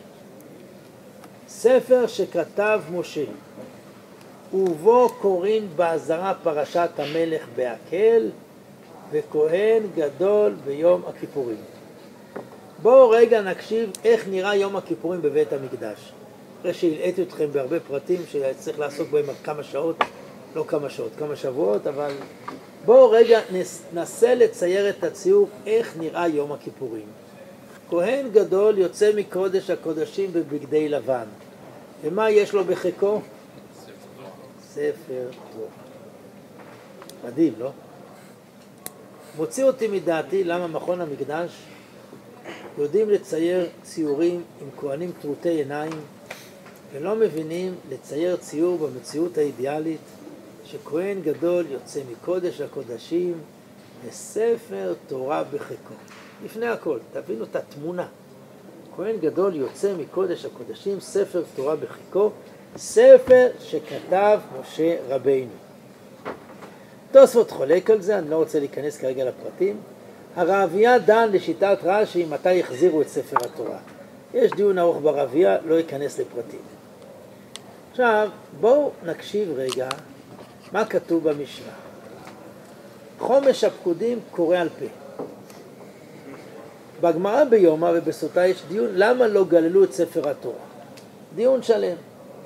ספר 1.48 2.08
שכתב 2.08 2.82
משה, 2.92 3.24
ובו 4.54 5.10
קוראים 5.22 5.68
באזהרה 5.76 6.34
פרשת 6.44 6.90
המלך 6.98 7.46
בהקל, 7.56 8.30
וכהן 9.12 9.84
גדול 9.96 10.56
ביום 10.66 11.02
הכיפורים. 11.08 11.58
בואו 12.82 13.10
רגע 13.10 13.42
נקשיב 13.42 13.92
איך 14.04 14.28
נראה 14.28 14.56
יום 14.56 14.76
הכיפורים 14.76 15.22
בבית 15.22 15.54
המקדש. 15.54 16.12
אחרי 16.60 16.74
שהלאיתי 16.74 17.24
אתכם 17.24 17.52
בהרבה 17.52 17.80
פרטים 17.80 18.22
שצריך 18.32 18.80
לעסוק 18.80 19.10
בהם 19.10 19.26
כמה 19.44 19.64
שעות, 19.64 19.96
לא 20.56 20.66
כמה 20.68 20.90
שעות, 20.90 21.12
כמה 21.18 21.36
שבועות, 21.36 21.88
אבל 21.88 22.12
בואו 22.88 23.12
רגע 23.12 23.40
ננסה 23.94 24.36
לצייר 24.36 24.90
את 24.90 25.04
הציור 25.04 25.48
איך 25.66 25.98
נראה 25.98 26.28
יום 26.28 26.52
הכיפורים. 26.52 27.06
כהן 27.90 28.30
גדול 28.32 28.78
יוצא 28.78 29.12
מקודש 29.16 29.70
הקודשים 29.70 30.34
בבגדי 30.34 30.90
לבן. 30.90 31.26
ומה 32.04 32.30
יש 32.30 32.54
לו 32.54 32.64
בחיקו? 32.64 33.22
ספר 34.62 35.30
תורה. 35.54 35.68
מדהים, 37.26 37.54
לא? 37.58 37.72
מוציא 39.38 39.64
אותי 39.64 39.88
מדעתי 39.88 40.44
למה 40.44 40.68
מכון 40.68 41.02
המקדש 41.02 41.52
יודעים 42.78 43.10
לצייר 43.10 43.70
ציורים 43.84 44.44
עם 44.62 44.68
כהנים 44.78 45.12
טרוטי 45.22 45.50
עיניים 45.50 46.00
ולא 46.94 47.16
מבינים 47.16 47.76
לצייר 47.90 48.38
ציור 48.38 48.78
במציאות 48.78 49.38
האידיאלית 49.38 50.00
שכהן 50.72 51.22
גדול 51.22 51.66
יוצא 51.70 52.00
מקודש 52.12 52.62
הקודשים 52.62 53.34
וספר 54.06 54.94
תורה 55.08 55.44
בחיקו. 55.44 55.94
לפני 56.46 56.68
הכל, 56.68 57.00
תבינו 57.14 57.44
את 57.44 57.56
התמונה. 57.56 58.08
כהן 58.96 59.18
גדול 59.18 59.56
יוצא 59.56 59.94
מקודש 59.98 60.46
הקודשים, 60.46 61.00
ספר 61.00 61.44
תורה 61.56 61.76
בחיקו, 61.76 62.32
ספר 62.78 63.48
שכתב 63.60 64.40
משה 64.62 64.98
רבינו. 65.10 65.52
תוספות 67.12 67.52
חולק 67.52 67.90
על 67.90 68.02
זה, 68.02 68.20
אני 68.20 68.30
לא 68.30 68.36
רוצה 68.36 68.60
להיכנס 68.60 68.98
כרגע 68.98 69.26
לפרטים. 69.26 69.80
הרעביה 70.36 71.00
דן 71.00 71.30
לשיטת 71.32 71.78
רש"י 71.84 72.26
מתי 72.26 72.60
החזירו 72.60 73.02
את 73.02 73.08
ספר 73.08 73.38
התורה. 73.46 73.78
יש 74.34 74.52
דיון 74.52 74.80
ארוך 74.80 74.98
ברעביה, 75.02 75.58
לא 75.66 75.80
אכנס 75.80 76.20
לפרטים. 76.20 76.60
עכשיו, 77.92 78.30
בואו 78.60 78.92
נקשיב 79.06 79.54
רגע 79.56 79.90
מה 80.72 80.86
כתוב 80.86 81.30
במשנה. 81.30 81.72
חומש 83.20 83.64
הפקודים 83.64 84.20
קורא 84.32 84.58
על 84.58 84.70
פה. 84.70 84.86
בגמרא 87.02 87.44
ביומא 87.44 87.92
ובסוטה 87.96 88.48
יש 88.48 88.64
דיון 88.68 88.90
למה 88.94 89.28
לא 89.28 89.46
גללו 89.46 89.84
את 89.84 89.94
ספר 89.94 90.30
התורה. 90.30 90.56
דיון 91.36 91.64
שלם. 91.64 91.96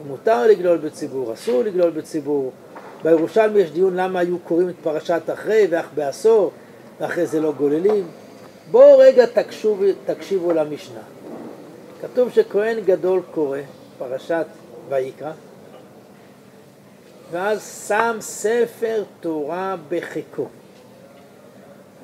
מותר 0.07 0.47
לגלול 0.47 0.77
בציבור, 0.77 1.33
אסור 1.33 1.63
לגלול 1.63 1.89
בציבור, 1.89 2.51
בירושלמי 3.03 3.59
יש 3.59 3.71
דיון 3.71 3.95
למה 3.95 4.19
היו 4.19 4.39
קוראים 4.39 4.69
את 4.69 4.75
פרשת 4.83 5.21
אחרי 5.33 5.67
ואך 5.69 5.87
בעשור 5.95 6.51
ואחרי 6.99 7.25
זה 7.25 7.39
לא 7.39 7.51
גוללים. 7.51 8.07
בואו 8.71 8.97
רגע 8.97 9.25
תקשוב, 9.25 9.81
תקשיבו 10.05 10.51
למשנה. 10.51 11.01
כתוב 12.01 12.31
שכהן 12.31 12.79
גדול 12.79 13.21
קורא 13.31 13.57
פרשת 13.97 14.45
ויקרא 14.89 15.31
ואז 17.31 17.85
שם 17.87 18.17
ספר 18.19 19.03
תורה 19.19 19.75
בחיקו 19.89 20.47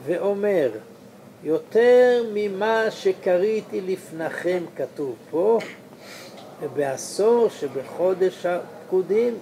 ואומר 0.05 0.72
יותר 1.43 2.24
ממה 2.34 2.91
שקראתי 2.91 3.81
לפניכם 3.81 4.63
כתוב 4.75 5.15
פה 5.31 5.60
ובעשור 6.62 7.50
שבחודש 7.50 8.46
הפקודים 8.46 9.38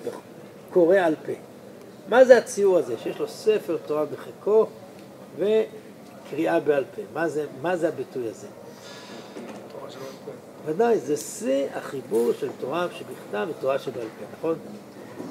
קורא 0.69 0.97
על 0.97 1.15
פה. 1.25 1.31
מה 2.09 2.25
זה 2.25 2.37
הציור 2.37 2.77
הזה? 2.77 2.97
שיש 2.97 3.19
לו 3.19 3.27
ספר 3.27 3.77
תורה 3.85 4.05
בחיקו 4.05 4.65
וקריאה 5.37 6.59
בעל 6.59 6.83
פה. 6.95 7.01
מה 7.13 7.29
זה, 7.29 7.45
מה 7.61 7.77
זה 7.77 7.87
הביטוי 7.87 8.27
הזה? 8.29 8.47
ודאי, 10.65 10.99
זה 10.99 11.17
שיא 11.17 11.67
החיבור 11.73 12.31
של 12.39 12.49
תורה 12.59 12.87
שבכתב 12.91 13.47
ותורה 13.49 13.79
שבעל 13.79 14.07
פה, 14.19 14.25
נכון? 14.37 14.55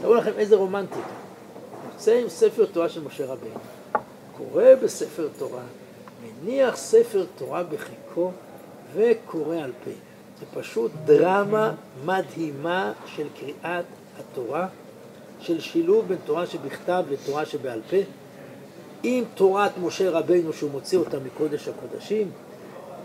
תראו 0.00 0.14
לכם 0.14 0.32
איזה 0.36 0.56
רומנטיקה. 0.56 1.08
יוצא 1.92 2.12
עם 2.22 2.28
ספר 2.28 2.66
תורה 2.66 2.88
של 2.88 3.02
משה 3.02 3.26
רבינו, 3.26 3.54
קורא 4.36 4.64
בספר 4.82 5.28
תורה, 5.38 5.62
מניח 6.22 6.76
ספר 6.76 7.24
תורה 7.38 7.62
בחיקו 7.62 8.30
וקורא 8.94 9.56
על 9.56 9.72
פה. 9.84 9.90
זה 10.40 10.60
פשוט 10.60 10.92
דרמה 11.04 11.72
מדהימה 12.04 12.92
של 13.06 13.26
קריאת 13.38 13.84
התורה. 14.18 14.68
של 15.44 15.60
שילוב 15.60 16.08
בין 16.08 16.18
תורה 16.24 16.46
שבכתב 16.46 17.04
לתורה 17.10 17.46
שבעל 17.46 17.80
פה, 17.90 17.96
עם 19.02 19.24
תורת 19.34 19.70
משה 19.78 20.10
רבינו 20.10 20.52
שהוא 20.52 20.70
מוציא 20.70 20.98
אותה 20.98 21.18
מקודש 21.18 21.68
הקודשים, 21.68 22.30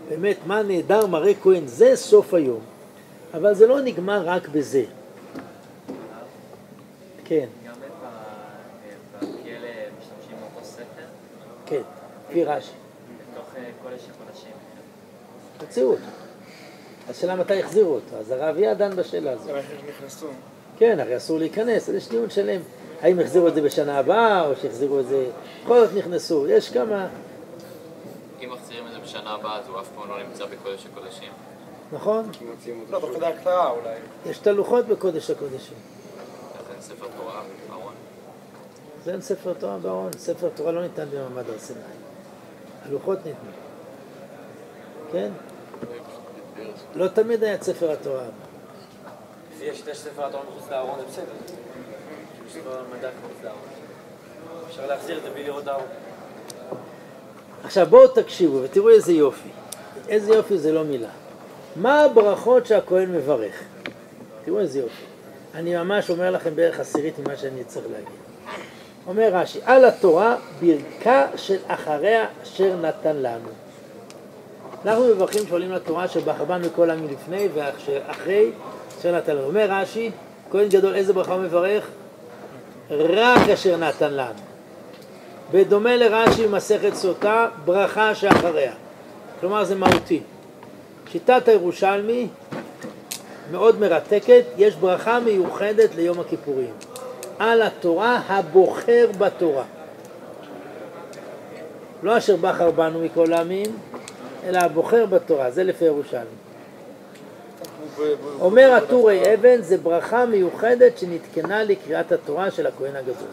באמת 0.08 0.36
מה 0.46 0.62
נהדר 0.62 1.06
מראה 1.06 1.32
כהן, 1.42 1.66
זה 1.66 1.96
סוף 1.96 2.34
היום, 2.34 2.60
אבל 3.34 3.54
זה 3.54 3.66
לא 3.66 3.80
נגמר 3.80 4.22
רק 4.24 4.48
בזה. 4.48 4.84
כן. 7.30 7.46
גם 7.66 7.72
בכלא 9.16 9.68
משתמשים 9.98 10.36
באותו 10.40 10.66
ספר? 10.66 10.84
כן, 11.66 11.80
לפי 12.30 12.44
רש"י. 12.44 12.70
בתוך 13.32 13.46
אה, 13.56 13.70
קודש 13.82 14.00
הקודשים. 14.10 14.52
הוציאו 15.60 15.90
אותו. 15.90 16.02
השאלה 17.08 17.36
מתי 17.36 17.62
החזירו 17.62 17.94
אותו, 17.94 18.16
אז 18.16 18.30
הרב 18.30 18.58
יהיה 18.58 18.74
דן 18.74 18.96
בשאלה 18.96 19.32
הזאת. 19.32 19.50
כן, 20.78 21.00
הרי 21.00 21.16
אסור 21.16 21.38
להיכנס, 21.38 21.88
אז 21.88 21.94
יש 21.94 22.08
דיון 22.08 22.30
שלם. 22.30 22.60
האם 23.00 23.20
החזירו 23.20 23.48
את 23.48 23.54
זה 23.54 23.62
בשנה 23.62 23.98
הבאה, 23.98 24.46
או 24.46 24.56
שהחזירו 24.56 25.00
את 25.00 25.06
זה... 25.06 25.26
בכל 25.64 25.86
זאת 25.86 25.94
נכנסו, 25.96 26.48
יש 26.48 26.70
כמה... 26.70 27.08
אם 28.42 28.52
מחזירים 28.52 28.86
את 28.86 28.92
זה 28.92 28.98
בשנה 28.98 29.30
הבאה, 29.30 29.58
אז 29.58 29.68
הוא 29.68 29.80
אף 29.80 29.88
פעם 29.96 30.08
לא 30.08 30.22
נמצא 30.22 30.46
בקודש 30.46 30.86
הקודשים. 30.92 31.32
נכון? 31.92 32.30
מוציאים 32.50 32.84
אותו 32.92 33.08
לא. 33.08 33.14
כדי 33.14 33.26
הקטרה 33.26 33.70
אולי. 33.70 33.96
יש 34.26 34.38
את 34.38 34.46
הלוחות 34.46 34.86
בקודש 34.86 35.30
הקודשים. 35.30 35.76
ספר 36.80 37.06
תורה. 37.16 37.42
זה 39.04 39.12
אין 39.12 39.20
ספר 39.20 39.52
תורה 39.54 39.78
בארון, 39.78 40.12
ספר 40.12 40.48
תורה 40.54 40.72
לא 40.72 40.82
ניתן 40.82 41.06
במעמד 41.10 41.50
הר 41.50 41.58
סיני. 41.58 41.80
הלוחות 42.86 43.18
ניתנו. 43.18 43.50
כן? 45.12 45.32
לא 46.94 47.08
תמיד 47.08 47.42
היה 47.42 47.54
את 47.54 47.62
ספר 47.62 47.90
התורה. 47.90 48.24
לפי 49.56 49.70
השיטה 49.70 49.94
שספר 49.94 50.26
התורה 50.26 50.44
מחוץ 50.44 50.70
לארון 50.70 50.98
זה 50.98 51.04
בסדר. 51.06 51.24
אפשר 54.68 54.86
להחזיר 54.86 55.18
את 55.18 55.22
זה 55.22 55.30
בלי 55.30 55.44
לראות 55.44 55.66
הארון. 55.66 55.86
עכשיו 57.64 57.86
בואו 57.86 58.08
תקשיבו 58.08 58.62
ותראו 58.62 58.90
איזה 58.90 59.12
יופי. 59.12 59.48
איזה 60.08 60.34
יופי 60.34 60.58
זה 60.58 60.72
לא 60.72 60.84
מילה. 60.84 61.10
מה 61.76 62.04
הברכות 62.04 62.66
שהכהן 62.66 63.12
מברך? 63.12 63.62
תראו 64.44 64.58
איזה 64.58 64.78
יופי. 64.78 65.09
אני 65.54 65.76
ממש 65.76 66.10
אומר 66.10 66.30
לכם 66.30 66.56
בערך 66.56 66.80
עשירית 66.80 67.18
ממה 67.18 67.36
שאני 67.36 67.64
צריך 67.64 67.86
להגיד. 67.92 68.08
אומר 69.06 69.28
רש"י, 69.32 69.58
על 69.64 69.84
התורה 69.84 70.36
ברכה 70.60 71.26
של 71.36 71.56
אחריה 71.66 72.26
אשר 72.42 72.76
נתן 72.76 73.16
לנו. 73.16 73.48
אנחנו 74.84 75.04
מברכים 75.04 75.46
שעולים 75.48 75.72
לתורה 75.72 76.08
שבחר 76.08 76.44
בנו 76.44 76.68
כל 76.74 76.90
העמים 76.90 77.08
לפני 77.10 77.48
ואחרי 77.54 78.50
אשר 78.98 79.16
נתן 79.16 79.36
לנו. 79.36 79.46
אומר 79.46 79.66
רש"י, 79.70 80.10
כהן 80.50 80.68
גדול 80.68 80.94
איזה 80.94 81.12
ברכה 81.12 81.32
הוא 81.32 81.42
מברך? 81.42 81.88
רק 82.90 83.48
אשר 83.48 83.76
נתן 83.76 84.12
לנו. 84.12 84.40
בדומה 85.52 85.96
לרש"י 85.96 86.46
במסכת 86.46 86.94
סוטה, 86.94 87.48
ברכה 87.64 88.14
שאחריה. 88.14 88.72
כלומר 89.40 89.64
זה 89.64 89.74
מהותי. 89.74 90.20
שיטת 91.12 91.48
הירושלמי 91.48 92.28
מאוד 93.50 93.80
מרתקת, 93.80 94.44
יש 94.56 94.74
ברכה 94.76 95.20
מיוחדת 95.20 95.94
ליום 95.94 96.20
הכיפורים. 96.20 96.70
על 97.38 97.62
התורה 97.62 98.20
הבוחר 98.28 99.06
בתורה. 99.18 99.64
לא 102.02 102.18
אשר 102.18 102.36
בחר 102.36 102.70
בנו 102.70 103.00
מכל 103.00 103.32
העמים, 103.32 103.66
אלא 104.44 104.58
הבוחר 104.58 105.06
בתורה, 105.06 105.50
זה 105.50 105.64
לפי 105.64 105.84
ירושלמי. 105.84 106.24
אומר 108.40 108.72
הטורי 108.72 109.34
אבן, 109.34 109.62
זה 109.62 109.76
ברכה 109.76 110.26
מיוחדת 110.26 110.98
שנתקנה 110.98 111.64
לקריאת 111.64 112.12
התורה 112.12 112.50
של 112.50 112.66
הכהן 112.66 112.96
הגדול. 112.96 113.28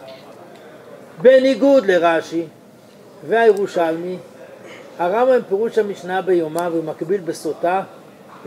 בניגוד 1.21 1.85
לרש"י 1.85 2.45
והירושלמי, 3.27 4.17
הרמב"ם 4.99 5.39
פירוש 5.49 5.77
המשנה 5.77 6.21
ביומה 6.21 6.69
ומקביל 6.73 7.21
בסוטה, 7.21 7.83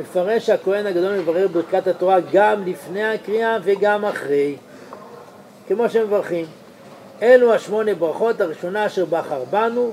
מפרש 0.01 0.47
שהכהן 0.47 0.87
הגדול 0.87 1.19
מברר 1.19 1.49
ברכת 1.49 1.87
התורה 1.87 2.19
גם 2.33 2.67
לפני 2.67 3.05
הקריאה 3.05 3.59
וגם 3.63 4.05
אחרי, 4.05 4.57
כמו 5.69 5.89
שמברכים. 5.89 6.47
אלו 7.23 7.55
השמונה 7.55 7.95
ברכות, 7.95 8.41
הראשונה 8.41 8.87
אשר 8.87 9.05
בחר 9.05 9.45
בנו, 9.51 9.93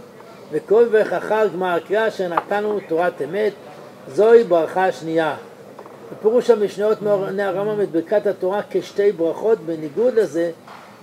וכל 0.52 0.86
ברך 0.92 1.14
אחר 1.14 1.48
גמר 1.48 1.76
הקריאה 1.76 2.08
אשר 2.08 2.28
נתנו 2.28 2.80
תורת 2.88 3.22
אמת, 3.22 3.54
זוהי 4.08 4.44
ברכה 4.44 4.92
שנייה. 4.92 5.36
בפירוש 6.12 6.50
המשניות 6.50 7.02
מעורני 7.02 7.44
הרמב"ם 7.44 7.82
את 7.82 7.92
ברכת 7.92 8.28
התורה 8.28 8.62
כשתי 8.70 9.12
ברכות, 9.12 9.60
בניגוד 9.60 10.14
לזה 10.14 10.52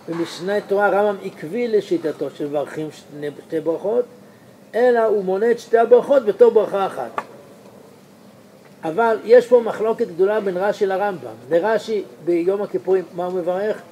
במשנה 0.09 0.61
תורה 0.61 0.87
הרמב"ם 0.87 1.17
עקבי 1.25 1.69
לשיטתו 1.69 2.31
שמברכים 2.31 2.89
שתי 3.47 3.61
ברכות, 3.61 4.05
אלא 4.75 5.05
הוא 5.05 5.25
מונה 5.25 5.51
את 5.51 5.59
שתי 5.59 5.79
הברכות 5.79 6.25
בתור 6.25 6.51
ברכה 6.51 6.87
אחת. 6.87 7.24
אבל 8.85 9.17
יש 9.25 9.47
פה 9.47 9.61
מחלוקת 9.65 10.09
גדולה 10.09 10.41
בין 10.41 10.57
רש"י 10.57 10.87
לרמב"ם. 10.87 11.31
לרש"י 11.51 12.03
ביום 12.25 12.63
הכיפורים, 12.63 13.05
מה 13.15 13.25
הוא 13.25 13.33
מברך? 13.33 13.83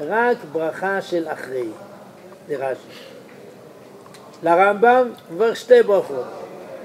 רק 0.00 0.36
ברכה 0.52 1.00
של 1.00 1.28
אחרי, 1.28 1.68
לרש"י. 2.48 2.88
לרמב"ם 4.42 5.10
מברך 5.34 5.56
שתי 5.56 5.82
ברכות. 5.82 6.24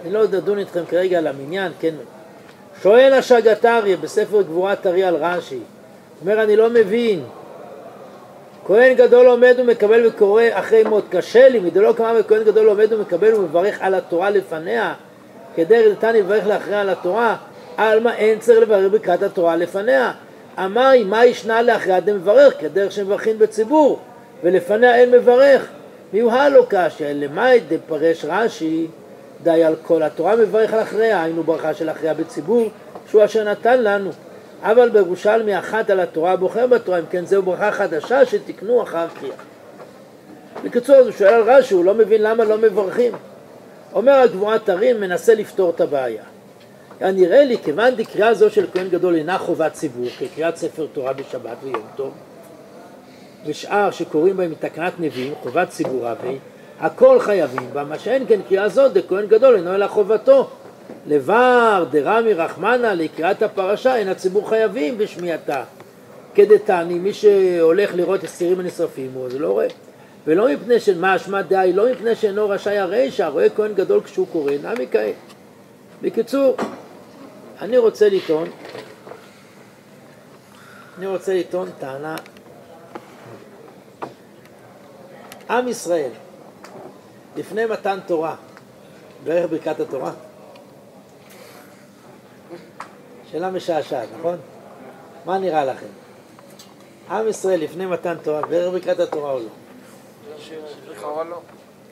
אני 0.03 0.13
לא 0.13 0.21
לדון 0.23 0.59
איתכם 0.59 0.85
כרגע 0.85 1.17
על 1.17 1.27
המניין, 1.27 1.71
כן. 1.79 1.93
שואל 2.81 3.13
השגת 3.13 3.65
אריה 3.65 3.97
בספר 3.97 4.41
גבורת 4.41 4.87
אריה 4.87 5.07
על 5.07 5.15
רש"י, 5.15 5.59
אומר 6.21 6.43
אני 6.43 6.55
לא 6.55 6.69
מבין, 6.69 7.23
כהן 8.65 8.93
גדול 8.93 9.27
עומד 9.27 9.55
ומקבל 9.57 10.07
וקורא 10.07 10.43
אחרי 10.51 10.83
מות 10.83 11.05
קשה 11.09 11.49
לי, 11.49 11.59
מדלא 11.59 11.93
כמה 11.93 12.13
וכהן 12.19 12.43
גדול 12.43 12.67
עומד 12.67 12.93
ומקבל 12.93 13.35
ומברך 13.35 13.77
על 13.81 13.95
התורה 13.95 14.29
לפניה, 14.29 14.93
כדרך 15.55 15.97
דתני 15.97 16.21
לברך 16.21 16.47
לאחריה 16.47 16.81
על 16.81 16.89
התורה, 16.89 17.35
עלמא 17.77 18.09
אין 18.09 18.39
צריך 18.39 18.59
לברך 18.59 18.91
ברכת 18.91 19.23
התורה 19.23 19.55
לפניה. 19.55 20.11
אמרי, 20.57 21.03
מה 21.03 21.25
ישנה 21.25 21.61
לאחריה 21.61 21.99
דמברך, 21.99 22.53
כדרך 22.59 22.91
שמברכים 22.91 23.39
בציבור, 23.39 23.99
ולפניה 24.43 24.95
אין 24.95 25.11
מברך. 25.11 25.67
מיוהה 26.13 26.49
לו 26.49 26.65
קשיא, 26.69 27.07
למאי 27.07 27.59
דפרש 27.67 28.25
רש"י, 28.25 28.87
די 29.43 29.63
על 29.63 29.75
כל 29.83 30.03
התורה 30.03 30.35
מברך 30.35 30.73
על 30.73 30.81
אחריה, 30.81 31.23
היינו 31.23 31.43
ברכה 31.43 31.73
של 31.73 31.89
אחריה 31.89 32.13
בציבור, 32.13 32.69
שהוא 33.09 33.25
אשר 33.25 33.43
נתן 33.43 33.83
לנו. 33.83 34.09
אבל 34.63 34.89
בירושלמי 34.89 35.59
אחת 35.59 35.89
על 35.89 35.99
התורה 35.99 36.35
בוחר 36.35 36.67
בתורה, 36.67 36.99
אם 36.99 37.03
כן 37.09 37.25
זהו 37.25 37.43
ברכה 37.43 37.71
חדשה 37.71 38.25
שתקנו 38.25 38.83
אחר 38.83 39.07
קריאה. 39.19 39.35
בקיצור, 40.63 40.95
הוא 40.95 41.11
שואל 41.11 41.33
על 41.33 41.41
רש"י, 41.41 41.73
הוא 41.73 41.85
לא 41.85 41.93
מבין 41.93 42.21
למה 42.21 42.43
לא 42.43 42.57
מברכים. 42.57 43.11
אומר 43.95 44.13
הגבורת 44.13 44.69
הרים, 44.69 45.01
מנסה 45.01 45.33
לפתור 45.33 45.69
את 45.69 45.81
הבעיה. 45.81 46.23
נראה 47.01 47.43
לי, 47.43 47.57
כיוון 47.57 47.95
דקריאה 47.95 48.33
זו 48.33 48.49
של 48.49 48.65
כהן 48.73 48.89
גדול 48.89 49.15
אינה 49.15 49.37
חובת 49.37 49.73
ציבור, 49.73 50.05
כקריאת 50.19 50.55
ספר 50.55 50.87
תורה 50.93 51.13
בשבת 51.13 51.57
ויום 51.63 51.87
טוב, 51.95 52.13
ושאר 53.45 53.91
שקוראים 53.91 54.37
בהם 54.37 54.51
מתקנת 54.51 54.93
נביאים, 54.99 55.33
חובת 55.43 55.69
ציבור 55.69 56.11
אבי, 56.11 56.37
הכל 56.79 57.19
חייבים 57.19 57.69
בה, 57.73 57.83
מה 57.83 57.99
שאין 57.99 58.25
כן 58.27 58.39
קריאה 58.49 58.69
זאת, 58.69 58.93
דכהן 58.93 59.25
גדול 59.25 59.55
אינו 59.55 59.75
אלא 59.75 59.87
חובתו. 59.87 60.49
לבר 61.07 61.85
דרמי 61.91 62.33
רחמנא 62.33 62.87
לקריאת 62.87 63.43
הפרשה, 63.43 63.95
אין 63.95 64.07
הציבור 64.07 64.49
חייבים 64.49 64.97
בשמיעתה. 64.97 65.63
כדתני, 66.35 66.93
מי 66.93 67.13
שהולך 67.13 67.95
לראות 67.95 68.23
אסירים 68.23 68.59
הנשרפים, 68.59 69.11
הוא 69.13 69.29
זה 69.29 69.39
לא 69.39 69.51
רואה. 69.51 69.67
ולא 70.27 70.53
מפני 70.53 70.79
של 70.79 70.99
מה 70.99 71.15
אשמה 71.15 71.41
דאי, 71.41 71.73
לא 71.73 71.91
מפני 71.91 72.15
שאינו 72.15 72.49
רשאי 72.49 72.77
הרישא, 72.77 73.23
רואה 73.23 73.49
כהן 73.49 73.73
גדול 73.73 74.01
כשהוא 74.03 74.27
קורא, 74.31 74.51
נמי 74.63 74.87
כעת. 74.91 75.15
בקיצור, 76.01 76.55
אני 77.61 77.77
רוצה 77.77 78.09
לטעון, 78.09 78.49
אני 80.97 81.07
רוצה 81.07 81.33
לטעון 81.33 81.69
טענה, 81.79 82.15
עם 85.49 85.67
ישראל, 85.67 86.11
לפני 87.35 87.65
מתן 87.65 87.99
תורה, 88.05 88.35
בערך 89.23 89.51
ברכת 89.51 89.79
התורה, 89.79 90.11
שאלה 93.31 93.49
משעשעת, 93.51 94.09
נכון? 94.19 94.37
מה 95.25 95.37
נראה 95.37 95.65
לכם? 95.65 95.85
עם 97.09 97.27
ישראל 97.27 97.59
לפני 97.59 97.85
מתן 97.85 98.15
תורה, 98.23 98.41
בערך 98.41 98.73
ברכת 98.73 98.99
התורה 98.99 99.31
או 99.31 99.39
לא? 99.39 99.64
לכאורה 101.05 101.23
לא. 101.23 101.41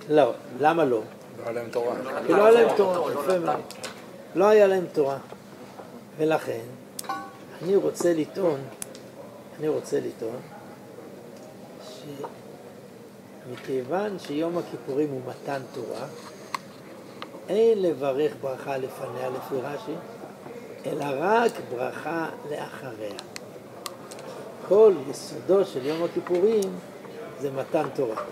לא, 0.10 0.34
למה 0.60 0.86
לא? 0.86 1.02
לא 1.38 1.44
היה 1.46 1.52
להם 1.54 1.70
תורה. 1.70 1.96
כי 2.28 2.34
לא 2.34 2.46
היה 2.46 2.62
להם 2.62 2.78
תורה, 2.78 3.12
יפה 3.12 3.40
מאוד. 3.40 3.60
לא 4.36 4.46
היה 4.46 4.68
להם 4.68 4.86
תורה. 4.94 5.18
ולכן, 6.18 6.62
אני 7.64 7.76
רוצה 7.76 8.14
לטעון, 8.14 8.60
אני 9.60 9.68
רוצה 9.68 10.00
לטעון, 10.00 10.42
שמכיוון 13.48 14.20
שיום 14.20 14.58
הכיפורים 14.58 15.10
הוא 15.10 15.22
מתן 15.28 15.62
תורה, 15.74 16.08
אין 17.50 17.82
לברך 17.82 18.34
ברכה 18.42 18.78
לפניה 18.78 19.30
לפי 19.30 19.56
רש"י, 19.62 19.96
אלא 20.86 21.06
רק 21.20 21.52
ברכה 21.72 22.30
לאחריה. 22.52 23.20
כל 24.68 24.94
יסודו 25.10 25.66
של 25.66 25.86
יום 25.86 26.04
הכיפורים 26.04 26.80
זה 27.42 27.52
מתן 27.52 27.88
תורה. 27.96 28.24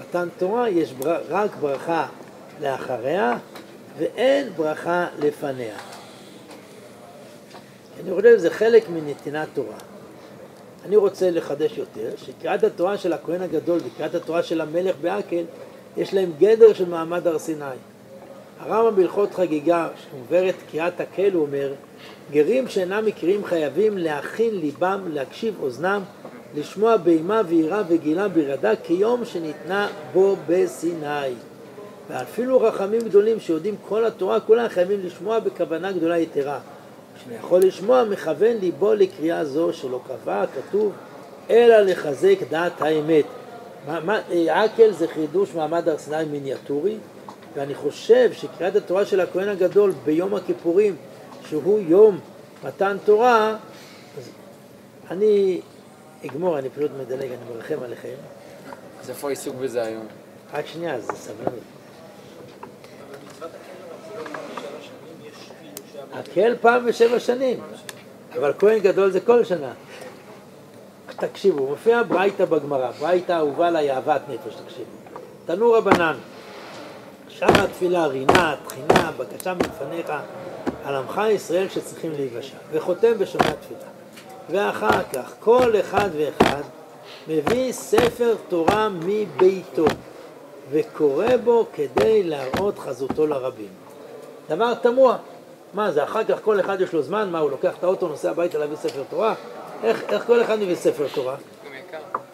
מתן 0.00 0.28
תורה 0.38 0.68
יש 0.68 0.92
בר... 0.92 1.20
רק 1.28 1.50
ברכה 1.60 2.06
לאחריה 2.60 3.38
ואין 3.98 4.48
ברכה 4.56 5.06
לפניה. 5.18 5.76
אני 8.00 8.14
חושב 8.14 8.38
שזה 8.38 8.50
חלק 8.50 8.88
מנתינת 8.88 9.48
תורה. 9.54 9.76
אני 10.86 10.96
רוצה 10.96 11.30
לחדש 11.30 11.78
יותר, 11.78 12.10
שקריאת 12.16 12.64
התורה 12.64 12.98
של 12.98 13.12
הכהן 13.12 13.42
הגדול 13.42 13.80
וקריאת 13.84 14.14
התורה 14.14 14.42
של 14.42 14.60
המלך 14.60 14.96
בעקל, 15.00 15.44
יש 15.96 16.14
להם 16.14 16.32
גדר 16.38 16.72
של 16.72 16.88
מעמד 16.88 17.26
הר 17.26 17.38
סיני. 17.38 17.64
הרמב"ם 18.60 18.96
בהלכות 18.96 19.34
חגיגה, 19.34 19.88
שמוברת 20.04 20.54
קריאת 20.70 21.00
הקהל, 21.00 21.32
הוא 21.32 21.42
אומר, 21.42 21.72
גרים 22.30 22.68
שאינם 22.68 23.06
מכירים 23.06 23.44
חייבים 23.44 23.98
להכין 23.98 24.54
ליבם, 24.54 25.00
להקשיב 25.12 25.54
אוזנם, 25.60 26.02
לשמוע 26.56 26.96
באימה 26.96 27.42
ויראה 27.48 27.82
וגילה 27.88 28.28
ברעדה 28.28 28.76
כיום 28.76 29.24
שניתנה 29.24 29.88
בו 30.12 30.36
בסיני. 30.48 31.34
ואפילו 32.10 32.60
חכמים 32.60 33.00
גדולים 33.00 33.40
שיודעים 33.40 33.74
כל 33.88 34.04
התורה 34.04 34.40
כולה 34.40 34.68
חייבים 34.68 35.00
לשמוע 35.04 35.38
בכוונה 35.38 35.92
גדולה 35.92 36.18
יתרה. 36.18 36.58
כשאני 37.18 37.34
יכול 37.34 37.60
לשמוע 37.60 38.04
מכוון 38.04 38.56
ליבו 38.60 38.94
לקריאה 38.94 39.44
זו 39.44 39.72
שלא 39.72 40.00
קבע 40.06 40.44
כתוב 40.46 40.92
אלא 41.50 41.80
לחזק 41.80 42.36
דעת 42.50 42.82
האמת. 42.82 43.24
אה, 43.88 44.64
עקל 44.64 44.92
זה 44.92 45.08
חידוש 45.08 45.54
מעמד 45.54 45.88
הר 45.88 45.98
סיני 45.98 46.24
מיניאטורי 46.30 46.96
ואני 47.54 47.74
חושב 47.74 48.32
שקריאת 48.32 48.76
התורה 48.76 49.04
של 49.04 49.20
הכהן 49.20 49.48
הגדול 49.48 49.92
ביום 50.04 50.34
הכיפורים 50.34 50.96
שהוא 51.48 51.80
יום 51.88 52.18
מתן 52.64 52.96
תורה 53.04 53.56
אני 55.10 55.60
אגמור, 56.26 56.58
אני 56.58 56.70
פשוט 56.70 56.90
מדלג, 57.00 57.30
אני 57.30 57.54
מרחם 57.54 57.82
עליכם 57.82 58.14
אז 59.00 59.10
איפה 59.10 59.26
העיסוק 59.26 59.56
בזה 59.56 59.82
היום? 59.82 60.06
רק 60.54 60.66
שנייה, 60.66 61.00
זה 61.00 61.12
סבלנות. 61.12 61.60
הקהל 66.12 66.56
פעם 66.60 66.86
בשבע 66.86 67.20
שנים, 67.20 67.60
אבל 68.38 68.52
כהן 68.58 68.78
גדול 68.78 69.10
זה 69.10 69.20
כל 69.20 69.44
שנה. 69.44 69.72
תקשיבו, 71.16 71.66
מופיע 71.66 72.02
ברייתא 72.02 72.44
בגמרא, 72.44 72.90
ברייתא 72.90 73.32
אהובה 73.32 73.70
לה 73.70 73.94
אהבת 73.94 74.20
נפש, 74.28 74.54
תקשיבו. 74.64 74.90
תנו 75.46 75.72
רבנן, 75.72 76.16
שם 77.28 77.46
התפילה, 77.46 78.06
רינה, 78.06 78.56
תחינה, 78.64 79.12
בקשה 79.16 79.54
מלפניך, 79.54 80.12
על 80.84 80.96
עמך 80.96 81.20
ישראל 81.30 81.68
שצריכים 81.68 82.12
להיוושע, 82.12 82.56
וחותם 82.72 83.18
בשומע 83.18 83.50
תפילה. 83.50 83.93
ואחר 84.50 85.02
כך, 85.12 85.34
כל 85.40 85.72
אחד 85.80 86.08
ואחד 86.16 86.62
מביא 87.28 87.72
ספר 87.72 88.34
תורה 88.48 88.88
מביתו, 88.88 89.84
וקורא 90.70 91.36
בו 91.44 91.66
כדי 91.74 92.22
להראות 92.22 92.78
חזותו 92.78 93.26
לרבים. 93.26 93.68
דבר 94.48 94.74
תמוה, 94.74 95.16
מה 95.74 95.92
זה, 95.92 96.04
אחר 96.04 96.24
כך 96.24 96.38
כל 96.42 96.60
אחד 96.60 96.80
יש 96.80 96.92
לו 96.92 97.02
זמן, 97.02 97.30
מה, 97.30 97.38
הוא 97.38 97.50
לוקח 97.50 97.74
את 97.78 97.84
האוטו, 97.84 98.08
נוסע 98.08 98.30
הביתה 98.30 98.58
להביא 98.58 98.76
ספר 98.76 99.02
תורה? 99.10 99.34
איך, 99.82 100.02
איך 100.08 100.26
כל 100.26 100.42
אחד 100.42 100.58
מביא 100.58 100.74
ספר 100.74 101.06
תורה? 101.14 101.36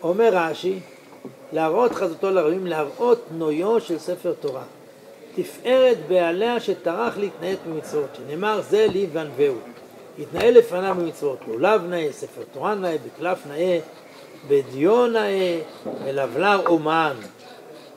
אומר 0.02 0.30
רש"י, 0.32 0.80
להראות 1.52 1.92
חזותו 1.92 2.30
לרבים, 2.30 2.66
להראות 2.66 3.24
נויו 3.30 3.80
של 3.80 3.98
ספר 3.98 4.32
תורה. 4.40 4.62
תפארת 5.34 5.96
בעליה 6.08 6.60
שטרח 6.60 7.18
להתנהג 7.18 7.56
במצוות, 7.66 8.08
שנאמר 8.16 8.60
זה 8.60 8.86
לי 8.92 9.06
וענווהו. 9.12 9.56
יתנהל 10.20 10.58
לפניו 10.58 10.94
במצוות, 10.98 11.38
לולב 11.48 11.86
נאה, 11.86 12.08
ספר 12.12 12.42
תורה 12.52 12.74
נאה, 12.74 12.96
בקלף 13.06 13.46
נאה, 13.46 13.78
בדיו 14.48 15.06
נאה, 15.06 15.60
מלבלר 16.04 16.66
אומן. 16.66 17.16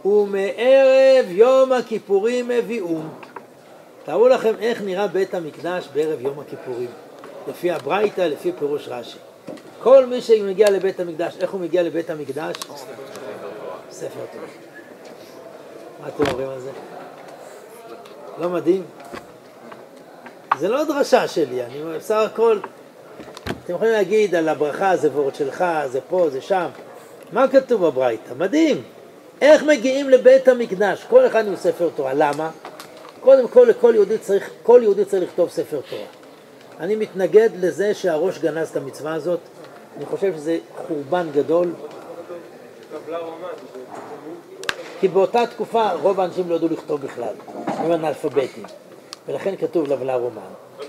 ומערב 0.05 1.25
יום 1.27 1.71
הכיפורים 1.71 2.51
הביאום. 2.51 3.09
תארו 4.05 4.27
לכם 4.27 4.53
איך 4.59 4.81
נראה 4.81 5.07
בית 5.07 5.33
המקדש 5.33 5.89
בערב 5.93 6.21
יום 6.21 6.39
הכיפורים, 6.39 6.89
לפי 7.47 7.71
הברייתא, 7.71 8.21
לפי 8.21 8.51
פירוש 8.59 8.87
רש"י. 8.87 9.17
כל 9.79 10.05
מי 10.05 10.21
שמגיע 10.21 10.69
לבית 10.69 10.99
המקדש, 10.99 11.37
איך 11.39 11.51
הוא 11.51 11.61
מגיע 11.61 11.83
לבית 11.83 12.09
המקדש? 12.09 12.55
ספר 13.91 14.25
תורה. 14.31 14.47
מה 16.01 16.07
אתם 16.07 16.23
אומרים 16.31 16.49
על 16.49 16.59
זה? 16.59 16.71
לא 18.39 18.49
מדהים? 18.49 19.02
זה 20.59 20.69
לא 20.69 20.83
דרשה 20.83 21.27
שלי, 21.27 21.63
אני 21.63 21.83
בסך 21.97 22.15
הכל, 22.25 22.59
אתם 23.43 23.73
יכולים 23.73 23.93
להגיד 23.93 24.35
על 24.35 24.49
הברכה, 24.49 24.97
זה 24.97 25.09
וורד 25.11 25.35
שלך, 25.35 25.65
זה 25.85 25.99
פה, 26.09 26.29
זה 26.29 26.41
שם. 26.41 26.67
מה 27.31 27.47
כתוב 27.47 27.85
בברייתא? 27.85 28.33
מדהים. 28.37 28.83
איך 29.41 29.63
מגיעים 29.63 30.09
לבית 30.09 30.47
המקדש? 30.47 31.05
כל 31.09 31.27
אחד 31.27 31.47
עם 31.47 31.55
ספר 31.55 31.89
תורה. 31.95 32.13
למה? 32.13 32.49
קודם 33.21 33.47
כל, 33.47 33.65
לכל 33.69 33.91
יהודי 33.95 34.17
צריך, 34.17 34.49
כל 34.63 34.79
יהודי 34.83 35.05
צריך 35.05 35.23
לכתוב 35.23 35.49
ספר 35.49 35.79
תורה. 35.89 36.05
אני 36.79 36.95
מתנגד 36.95 37.49
לזה 37.59 37.93
שהראש 37.93 38.39
גנז 38.39 38.69
את 38.69 38.75
המצווה 38.75 39.13
הזאת. 39.13 39.39
אני 39.97 40.05
חושב 40.05 40.33
שזה 40.35 40.57
חורבן 40.87 41.27
גדול. 41.33 41.73
כי 44.99 45.07
באותה 45.07 45.47
תקופה 45.47 45.91
רוב 45.91 46.19
האנשים 46.19 46.49
לא 46.49 46.55
ידעו 46.55 46.67
לכתוב 46.67 47.01
בכלל, 47.01 47.33
הם 47.67 47.91
אנאלפביתים, 47.91 48.63
ולכן 49.27 49.55
כתוב 49.55 49.87
לבלה 49.87 50.15
רומן. 50.15 50.41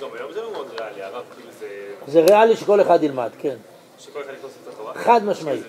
גם 0.02 0.08
היום 0.18 0.32
זה 0.32 0.42
לא 0.42 0.52
מאוד 0.52 0.66
ריאלי, 0.80 1.02
הרב, 1.02 1.24
כאילו 1.36 1.50
זה... 1.60 1.66
זה 2.06 2.20
ריאלי 2.20 2.56
שכל 2.56 2.80
אחד 2.80 3.02
ילמד, 3.02 3.30
כן, 3.38 3.56
שכל 3.98 4.22
אחד 4.22 4.32
יכנס 4.32 4.50
את 4.62 4.68
התורה? 4.74 4.94
חד 4.94 5.24
משמעית. 5.24 5.64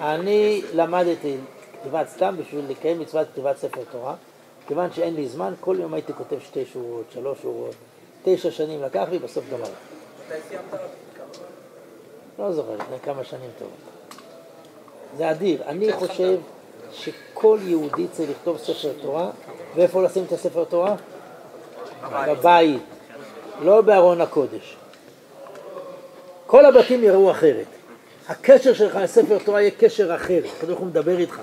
אני 0.00 0.62
למדתי 0.74 1.36
כתיבת 1.80 2.08
סתם 2.08 2.34
בשביל 2.38 2.64
לקיים 2.68 3.00
מצוות 3.00 3.26
כתיבת 3.32 3.56
ספר 3.56 3.80
תורה, 3.90 4.14
כיוון 4.66 4.92
שאין 4.92 5.14
לי 5.14 5.28
זמן, 5.28 5.54
כל 5.60 5.76
יום 5.80 5.94
הייתי 5.94 6.12
כותב 6.12 6.36
שתי 6.40 6.64
שורות, 6.72 7.04
שלוש 7.14 7.38
שורות, 7.42 7.74
תשע 8.24 8.50
שנים 8.50 8.82
לקח 8.82 9.06
לי, 9.10 9.18
בסוף 9.18 9.44
גמרתי. 9.50 9.72
לא 12.38 12.52
זוכר, 12.52 12.74
לפני 12.74 13.00
כמה 13.02 13.24
שנים 13.24 13.50
טובות. 13.58 13.74
זה 15.16 15.30
אדיר. 15.30 15.62
אני 15.66 15.92
חושב 15.92 16.38
שכל 16.92 17.58
יהודי 17.62 18.06
צריך 18.12 18.30
לכתוב 18.30 18.58
ספר 18.58 18.92
תורה, 19.02 19.30
ואיפה 19.76 20.02
לשים 20.02 20.24
את 20.24 20.32
הספר 20.32 20.64
תורה? 20.64 20.94
בבית, 22.12 22.82
לא 23.62 23.80
בארון 23.80 24.20
הקודש. 24.20 24.76
כל 26.46 26.66
הבתים 26.66 27.04
יראו 27.04 27.30
אחרת. 27.30 27.66
הקשר 28.28 28.72
שלך 28.72 28.96
לספר 28.96 29.38
תורה 29.44 29.60
יהיה 29.60 29.70
קשר 29.70 30.14
אחר, 30.14 30.40
הקדוש 30.44 30.68
ברוך 30.68 30.80
הוא 30.80 30.86
מדבר 30.86 31.18
איתך. 31.18 31.40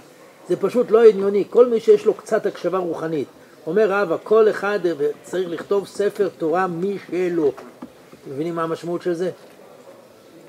זה 0.49 0.55
פשוט 0.55 0.91
לא 0.91 1.09
עניוני. 1.09 1.43
כל 1.49 1.65
מי 1.65 1.79
שיש 1.79 2.05
לו 2.05 2.13
קצת 2.13 2.45
הקשבה 2.45 2.77
רוחנית, 2.77 3.27
אומר 3.67 3.91
רבא, 3.91 4.15
כל 4.23 4.49
אחד 4.49 4.79
צריך 5.23 5.49
לכתוב 5.49 5.87
ספר 5.87 6.29
תורה 6.37 6.67
משלו. 6.67 7.47
אתם 7.47 8.31
מבינים 8.31 8.55
מה 8.55 8.63
המשמעות 8.63 9.01
של 9.01 9.13
זה? 9.13 9.31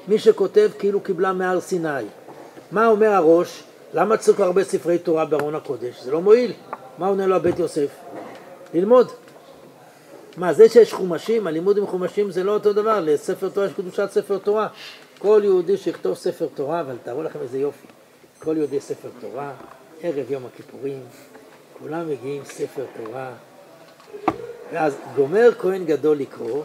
מי 0.08 0.18
שכותב 0.18 0.70
כאילו 0.78 1.00
קיבלה 1.00 1.32
מהר 1.32 1.60
סיני. 1.60 2.04
מה 2.70 2.86
אומר 2.86 3.08
הראש? 3.08 3.62
למה 3.92 4.16
צריך 4.16 4.40
הרבה 4.40 4.64
ספרי 4.64 4.98
תורה 4.98 5.24
בארון 5.24 5.54
הקודש? 5.54 6.02
זה 6.02 6.10
לא 6.10 6.20
מועיל. 6.20 6.52
מה 6.98 7.06
עונה 7.06 7.26
לו 7.26 7.36
הבית 7.36 7.58
יוסף? 7.58 7.88
ללמוד. 8.74 9.12
מה, 10.36 10.52
זה 10.52 10.68
שיש 10.68 10.92
חומשים, 10.92 11.46
הלימוד 11.46 11.78
עם 11.78 11.86
חומשים 11.86 12.30
זה 12.30 12.44
לא 12.44 12.54
אותו 12.54 12.72
דבר, 12.72 13.00
לספר 13.00 13.48
תורה 13.48 13.66
יש 13.66 13.72
קדושת 13.72 14.08
ספר 14.10 14.38
תורה. 14.38 14.68
כל 15.18 15.40
יהודי 15.44 15.76
שיכתוב 15.76 16.14
ספר 16.14 16.46
תורה, 16.54 16.80
אבל 16.80 16.96
תארו 17.04 17.22
לכם 17.22 17.38
איזה 17.40 17.58
יופי. 17.58 17.86
כל 18.38 18.56
יהודי 18.56 18.80
ספר 18.80 19.08
תורה, 19.20 19.52
ערב 20.02 20.30
יום 20.30 20.46
הכיפורים, 20.46 21.00
כולם 21.78 22.08
מגיעים 22.08 22.44
ספר 22.44 22.84
תורה. 22.96 23.32
ואז 24.72 24.96
גומר 25.16 25.50
כהן 25.58 25.84
גדול 25.84 26.16
לקרוא, 26.16 26.64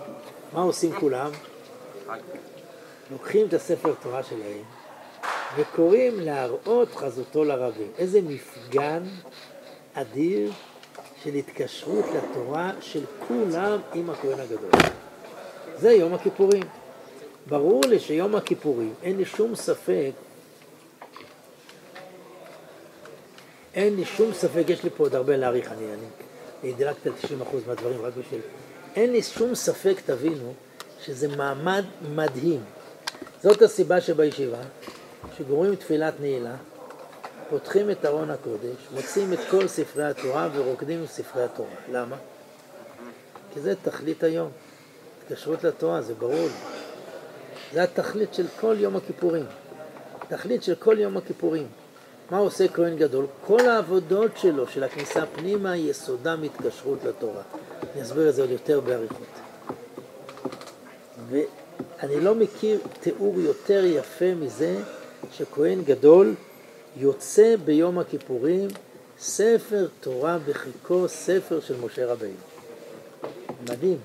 מה 0.53 0.61
עושים 0.61 0.91
כולם? 0.91 1.31
לוקחים 3.11 3.47
את 3.47 3.53
הספר 3.53 3.93
תורה 4.03 4.23
שלהם 4.23 4.63
וקוראים 5.57 6.19
להראות 6.19 6.95
חזותו 6.95 7.43
לרבים. 7.43 7.87
איזה 7.97 8.21
מפגן 8.21 9.03
אדיר 9.93 10.51
של 11.23 11.33
התקשרות 11.33 12.05
לתורה 12.15 12.71
של 12.81 13.03
כולם 13.27 13.79
עם 13.93 14.09
הכהן 14.09 14.39
הגדול. 14.39 14.71
זה 15.77 15.91
יום 15.91 16.13
הכיפורים. 16.13 16.63
ברור 17.47 17.81
לי 17.85 17.99
שיום 17.99 18.35
הכיפורים, 18.35 18.93
אין 19.03 19.17
לי 19.17 19.25
שום 19.25 19.55
ספק, 19.55 20.11
אין 23.73 23.95
לי 23.95 24.05
שום 24.05 24.33
ספק, 24.33 24.63
יש 24.67 24.83
לי 24.83 24.89
פה 24.89 25.03
עוד 25.03 25.15
הרבה 25.15 25.37
להעריך, 25.37 25.71
אני, 25.71 25.85
אני, 25.85 26.05
אני 26.63 26.73
דילגתי 26.73 27.09
על 27.09 27.15
90% 27.41 27.55
מהדברים 27.67 28.01
רק 28.01 28.13
בשביל... 28.19 28.41
אין 28.95 29.11
לי 29.11 29.23
שום 29.23 29.55
ספק, 29.55 29.95
תבינו, 30.05 30.53
שזה 31.05 31.27
מעמד 31.35 31.85
מדהים. 32.15 32.63
זאת 33.43 33.61
הסיבה 33.61 34.01
שבישיבה, 34.01 34.61
שגומרים 35.37 35.75
תפילת 35.75 36.13
נעילה, 36.19 36.55
פותחים 37.49 37.91
את 37.91 38.05
ארון 38.05 38.29
הקודש, 38.29 38.75
מוצאים 38.93 39.33
את 39.33 39.39
כל 39.51 39.67
ספרי 39.67 40.03
התורה 40.03 40.49
ורוקדים 40.53 40.99
עם 40.99 41.07
ספרי 41.07 41.43
התורה. 41.43 41.69
למה? 41.91 42.15
כי 43.53 43.59
זה 43.59 43.73
תכלית 43.83 44.23
היום. 44.23 44.49
התקשרות 45.23 45.63
לתורה, 45.63 46.01
זה 46.01 46.13
ברור. 46.13 46.47
זה 47.73 47.83
התכלית 47.83 48.33
של 48.33 48.45
כל 48.59 48.75
יום 48.79 48.95
הכיפורים. 48.95 49.45
תכלית 50.27 50.63
של 50.63 50.75
כל 50.75 50.99
יום 50.99 51.17
הכיפורים. 51.17 51.67
מה 52.31 52.37
עושה 52.37 52.67
כהן 52.67 52.97
גדול? 52.97 53.25
כל 53.45 53.69
העבודות 53.69 54.31
שלו, 54.37 54.67
של 54.67 54.83
הכניסה 54.83 55.25
פנימה, 55.25 55.77
יסודם 55.77 56.43
התקשרות 56.43 57.03
לתורה. 57.03 57.41
אני 57.93 58.01
אסביר 58.01 58.29
את 58.29 58.35
זה 58.35 58.41
עוד 58.41 58.51
יותר 58.51 58.79
באריכות. 58.79 59.27
ואני 61.29 62.19
לא 62.19 62.35
מכיר 62.35 62.79
תיאור 62.99 63.39
יותר 63.39 63.85
יפה 63.85 64.33
מזה 64.35 64.75
שכהן 65.31 65.81
גדול 65.83 66.35
יוצא 66.97 67.55
ביום 67.65 67.99
הכיפורים 67.99 68.67
ספר 69.19 69.87
תורה 69.99 70.37
בחיקו, 70.47 71.07
ספר 71.07 71.59
של 71.59 71.75
משה 71.81 72.05
רבינו. 72.05 72.33
מדהים. 73.63 73.97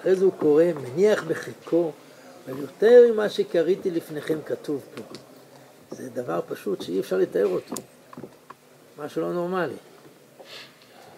אחרי 0.00 0.14
זה 0.14 0.24
הוא 0.24 0.32
קורא, 0.32 0.64
מניח 0.64 1.22
בחיקו, 1.22 1.92
ויותר 2.46 3.12
ממה 3.12 3.28
שקראתי 3.28 3.90
לפניכם 3.90 4.38
כתוב 4.46 4.84
פה. 4.94 5.02
זה 5.90 6.10
דבר 6.10 6.40
פשוט 6.48 6.82
שאי 6.82 7.00
אפשר 7.00 7.16
לתאר 7.16 7.46
אותו. 7.46 7.74
משהו 8.98 9.22
לא 9.22 9.32
נורמלי. 9.32 9.74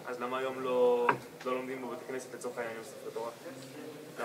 אז 0.07 0.19
למה 0.19 0.37
היום 0.37 0.63
לא 0.63 1.07
לא 1.45 1.55
לומדים 1.55 1.81
בבית 1.81 1.99
הכנסת 2.05 2.27
לצורך 2.33 2.57
העניין 2.57 2.77
עם 2.77 2.83
ספר 2.83 3.09
תורה? 3.13 3.29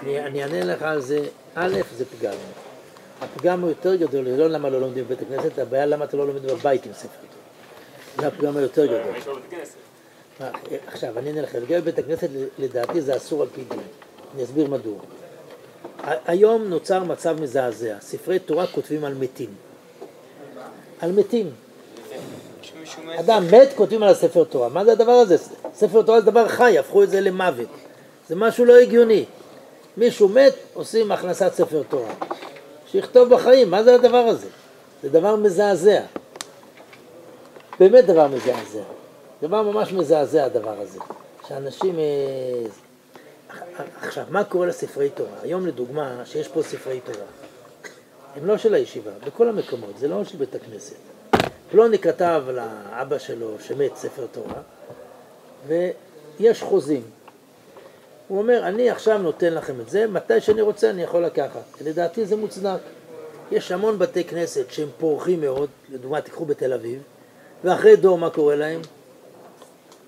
אני, 0.02 0.20
אני 0.20 0.42
אענה 0.42 0.64
לך 0.64 0.83
על 0.83 1.00
זה, 1.00 1.29
א', 1.55 1.81
זה 1.96 2.05
פגם. 2.05 2.33
הפגם 3.20 3.61
הוא 3.61 3.68
יותר 3.68 3.94
גדול, 3.94 4.29
לא 4.29 4.48
למה 4.48 4.68
לא 4.68 4.81
לומדים 4.81 5.05
בבית 5.05 5.22
הכנסת, 5.22 5.59
הבעיה 5.59 5.87
למה 5.87 6.05
אתה 6.05 6.16
לא 6.16 6.26
לומד 6.26 6.42
בבית 6.42 6.87
עם 6.87 6.92
ספר 6.92 7.09
תורה. 7.09 8.20
זה 8.20 8.26
הפגם 8.26 8.57
היותר 8.57 8.87
גדול. 8.87 9.02
בית 9.02 9.24
כנסת. 9.50 9.76
מה, 10.40 10.50
עכשיו, 10.87 11.18
אני 11.18 11.29
אענה 11.29 11.40
לך, 11.40 11.55
לגבי 11.55 11.81
בית 11.81 11.98
הכנסת, 11.98 12.29
לדעתי 12.59 13.00
זה 13.00 13.16
אסור 13.16 13.42
על 13.42 13.48
פי 13.55 13.64
דין. 13.68 13.79
אני 14.35 14.44
אסביר 14.44 14.66
מדוע. 14.70 14.98
היום 16.26 16.64
נוצר 16.64 17.05
מצב 17.05 17.40
מזעזע, 17.40 17.96
ספרי 18.00 18.38
תורה 18.38 18.66
כותבים 18.66 19.05
על 19.05 19.14
מתים. 19.14 19.50
על 21.00 21.12
מתים. 21.12 21.50
אדם 23.20 23.44
מת, 23.52 23.68
כותבים 23.74 24.02
על 24.02 24.09
הספר 24.09 24.44
תורה. 24.44 24.68
מה 24.68 24.85
זה 24.85 24.92
הדבר 24.92 25.12
הזה? 25.12 25.37
ספר 25.74 26.02
תורה 26.02 26.20
זה 26.20 26.31
דבר 26.31 26.48
חי, 26.48 26.79
הפכו 26.79 27.02
את 27.02 27.11
זה 27.11 27.20
למוות. 27.20 27.68
זה 28.29 28.37
משהו 28.37 28.64
לא 28.64 28.76
הגיוני. 28.76 29.24
מישהו 29.96 30.29
מת, 30.29 30.55
עושים 30.74 31.12
הכנסת 31.12 31.52
ספר 31.55 31.83
תורה. 31.88 32.12
שיכתוב 32.90 33.35
בחיים, 33.35 33.70
מה 33.70 33.83
זה 33.83 33.94
הדבר 33.94 34.16
הזה? 34.16 34.49
זה 35.03 35.09
דבר 35.09 35.37
מזעזע. 35.37 36.01
באמת 37.81 38.07
דבר 38.07 38.29
מזעזע. 38.29 38.83
דבר 39.42 39.62
ממש 39.62 39.92
מזעזע 39.92 40.44
הדבר 40.44 40.81
הזה. 40.81 40.99
שאנשים... 41.49 41.99
אה, 41.99 42.66
עכשיו, 44.03 44.25
מה 44.31 44.44
קורה 44.44 44.66
לספרי 44.66 45.11
תורה? 45.11 45.38
היום 45.42 45.66
לדוגמה, 45.66 46.22
שיש 46.25 46.49
פה 46.49 46.62
ספרי 46.62 47.01
תורה. 47.01 47.27
הם 48.37 48.46
לא 48.46 48.59
של 48.59 48.75
הישיבה, 48.75 49.11
בכל 49.27 49.49
המקומות, 49.49 49.99
זה 49.99 50.09
לא 50.09 50.25
של 50.25 50.38
בית 50.38 50.55
הכנסת. 50.55 50.96
פלוני 51.70 51.99
כתב 51.99 52.42
לאבא 52.49 53.18
שלו 53.18 53.51
שמת 53.61 53.96
ספר 53.96 54.27
תורה, 54.33 54.62
ויש 55.66 56.62
חוזים. 56.62 57.03
הוא 58.29 58.39
אומר, 58.39 58.61
אני 58.62 58.91
עכשיו 58.91 59.19
נותן 59.19 59.55
לכם 59.55 59.81
את 59.81 59.91
זה, 59.91 60.07
מתי 60.07 60.41
שאני 60.41 60.61
רוצה 60.61 60.91
אני 60.91 61.03
יכול 61.03 61.25
לקחת. 61.25 61.81
לדעתי 61.81 62.27
זה 62.27 62.37
מוצדק. 62.37 62.79
יש 63.51 63.73
המון 63.73 63.99
בתי 63.99 64.25
כנסת 64.25 64.71
שהם 64.71 64.89
פורחים 64.99 65.41
מאוד, 65.41 65.69
לדוגמה 65.93 66.21
תיקחו 66.21 66.45
בתל 66.45 66.73
אביב, 66.73 67.03
ואחרי 67.65 67.97
דור 67.97 68.19
מה 68.19 68.31
קורה 68.31 68.57
להם? 68.57 68.81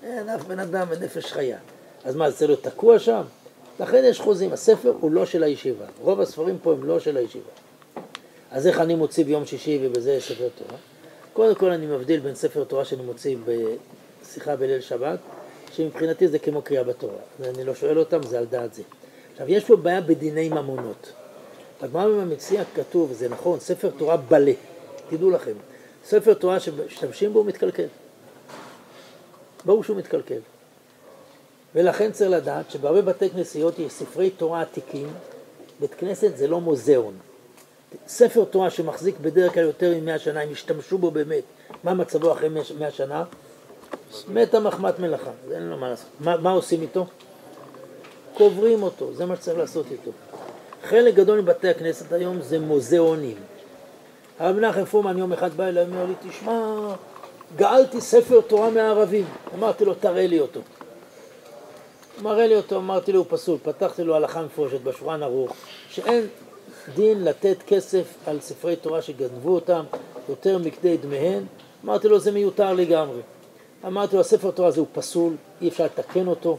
אין 0.03 0.29
אף 0.29 0.43
בן 0.43 0.59
אדם 0.59 0.87
בנפש 0.89 1.33
חיה. 1.33 1.57
אז 2.05 2.15
מה, 2.15 2.29
זה 2.29 2.37
צריך 2.37 2.49
להיות 2.49 2.63
תקוע 2.63 2.99
שם? 2.99 3.21
לכן 3.79 4.03
יש 4.05 4.19
חוזים, 4.19 4.53
הספר 4.53 4.93
הוא 4.99 5.11
לא 5.11 5.25
של 5.25 5.43
הישיבה. 5.43 5.85
רוב 6.01 6.21
הספרים 6.21 6.57
פה 6.63 6.71
הם 6.71 6.83
לא 6.83 6.99
של 6.99 7.17
הישיבה. 7.17 7.49
אז 8.51 8.67
איך 8.67 8.79
אני 8.79 8.95
מוציא 8.95 9.25
ביום 9.25 9.45
שישי 9.45 9.79
ובזה 9.83 10.17
ספר 10.21 10.47
תורה? 10.55 10.79
קודם 11.33 11.55
כל 11.55 11.71
אני 11.71 11.85
מבדיל 11.85 12.19
בין 12.19 12.35
ספר 12.35 12.63
תורה 12.63 12.85
שאני 12.85 13.03
מוציא 13.03 13.37
בשיחה 13.45 14.55
בליל 14.55 14.81
שבת, 14.81 15.19
שמבחינתי 15.73 16.27
זה 16.27 16.39
כמו 16.39 16.61
קריאה 16.61 16.83
בתורה. 16.83 17.17
אני 17.43 17.63
לא 17.63 17.75
שואל 17.75 17.99
אותם, 17.99 18.23
זה 18.23 18.39
על 18.39 18.45
דעת 18.45 18.73
זה. 18.73 18.83
עכשיו, 19.31 19.49
יש 19.49 19.65
פה 19.65 19.75
בעיה 19.75 20.01
בדיני 20.01 20.49
ממונות. 20.49 21.11
בגמרא 21.81 22.07
במציע 22.07 22.63
כתוב, 22.75 23.13
זה 23.13 23.29
נכון, 23.29 23.59
ספר 23.59 23.89
תורה 23.97 24.17
בלה. 24.17 24.53
תדעו 25.09 25.29
לכם, 25.29 25.53
ספר 26.05 26.33
תורה 26.33 26.59
שמשתמשים 26.59 27.33
בו 27.33 27.43
מתקלקל. 27.43 27.87
ברור 29.65 29.83
שהוא 29.83 29.97
מתקלקל. 29.97 30.39
ולכן 31.75 32.11
צריך 32.11 32.31
לדעת 32.31 32.71
שבהרבה 32.71 33.01
בתי 33.01 33.29
כנסיות 33.29 33.79
יש 33.79 33.91
ספרי 33.91 34.29
תורה 34.29 34.61
עתיקים, 34.61 35.07
בית 35.79 35.93
כנסת 35.93 36.37
זה 36.37 36.47
לא 36.47 36.61
מוזיאון. 36.61 37.13
ספר 38.07 38.45
תורה 38.45 38.69
שמחזיק 38.69 39.15
בדרך 39.21 39.53
כלל 39.53 39.63
יותר 39.63 39.93
מ-100 40.01 40.17
שנה, 40.17 40.41
אם 40.41 40.51
ישתמשו 40.51 40.97
בו 40.97 41.11
באמת, 41.11 41.43
מה 41.83 41.93
מצבו 41.93 42.33
אחרי 42.33 42.49
100 42.79 42.91
שנה? 42.91 43.23
מתה 44.33 44.59
מחמת 44.59 44.99
מלאכה, 44.99 45.31
אין 45.51 45.63
לו 45.63 45.77
מה 45.77 45.89
לעשות. 45.89 46.09
מה, 46.19 46.37
מה 46.37 46.51
עושים 46.51 46.81
איתו? 46.81 47.05
קוברים 48.33 48.83
אותו, 48.83 49.13
זה 49.13 49.25
מה 49.25 49.35
שצריך 49.35 49.57
לעשות 49.57 49.85
איתו. 49.91 50.11
חלק 50.83 51.13
גדול 51.13 51.41
מבתי 51.41 51.69
הכנסת 51.69 52.13
היום 52.13 52.41
זה 52.41 52.59
מוזיאונים. 52.59 53.35
הרב 54.39 54.55
מנחם 54.55 54.85
פורמן 54.85 55.17
יום 55.17 55.33
אחד 55.33 55.53
בא 55.53 55.63
אליי 55.63 55.83
ואומר 55.83 56.05
לי, 56.05 56.29
תשמע, 56.29 56.95
גאלתי 57.55 58.01
ספר 58.01 58.41
תורה 58.41 58.69
מהערבים. 58.69 59.25
אמרתי 59.55 59.85
לו, 59.85 59.93
תראה 59.93 60.27
לי 60.27 60.39
אותו. 60.39 60.59
מראה 62.21 62.47
לי 62.47 62.55
אותו, 62.55 62.77
אמרתי 62.77 63.11
לו, 63.11 63.19
הוא 63.19 63.25
פסול. 63.29 63.57
פתחתי 63.63 64.03
לו 64.03 64.15
הלכה 64.15 64.41
מפורשת 64.41 64.81
בשולחן 64.81 65.23
ערוך, 65.23 65.53
שאין 65.89 66.27
דין 66.95 67.23
לתת 67.23 67.57
כסף 67.67 68.13
על 68.27 68.39
ספרי 68.39 68.75
תורה 68.75 69.01
שגנבו 69.01 69.55
אותם 69.55 69.83
יותר 70.29 70.57
מכדי 70.57 70.97
דמיהן. 70.97 71.43
אמרתי 71.85 72.07
לו, 72.07 72.19
זה 72.19 72.31
מיותר 72.31 72.73
לגמרי. 72.73 73.21
אמרתי 73.87 74.15
לו, 74.15 74.21
הספר 74.21 74.51
תורה 74.51 74.67
הזה 74.67 74.79
הוא 74.79 74.87
פסול, 74.93 75.33
אי 75.61 75.67
אפשר 75.67 75.85
לתקן 75.85 76.27
אותו. 76.27 76.57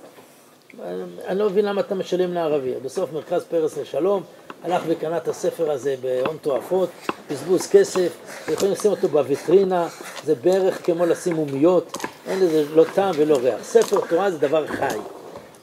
אני 1.26 1.38
לא 1.38 1.50
מבין 1.50 1.64
למה 1.64 1.80
אתה 1.80 1.94
משלם 1.94 2.32
לערבי. 2.32 2.74
בסוף 2.82 3.12
מרכז 3.12 3.44
פרס 3.44 3.78
לשלום 3.78 4.22
הלך 4.62 4.82
וקנה 4.86 5.16
את 5.16 5.28
הספר 5.28 5.70
הזה 5.70 5.94
בהון 6.00 6.36
תועפות, 6.42 6.88
בזבוז 7.30 7.66
כסף, 7.66 8.16
יכולים 8.48 8.72
לשים 8.72 8.90
אותו 8.90 9.08
בוויטרינה, 9.08 9.88
זה 10.24 10.34
בערך 10.34 10.86
כמו 10.86 11.06
לשים 11.06 11.36
מומיות, 11.36 11.96
אין 12.26 12.40
לזה 12.40 12.64
לא 12.74 12.84
טעם 12.94 13.14
ולא 13.18 13.36
ריח. 13.36 13.64
ספר 13.64 14.00
תורה 14.08 14.30
זה 14.30 14.38
דבר 14.38 14.66
חי. 14.66 14.98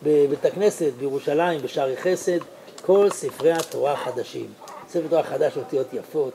בבית 0.03 0.45
הכנסת 0.45 0.91
בירושלים, 0.99 1.61
בשערי 1.61 1.97
חסד, 1.97 2.39
כל 2.85 3.09
ספרי 3.09 3.51
התורה 3.51 3.93
החדשים. 3.93 4.47
ספר 4.89 5.07
תורה 5.09 5.23
חדש, 5.23 5.57
אותיות 5.57 5.93
יפות. 5.93 6.33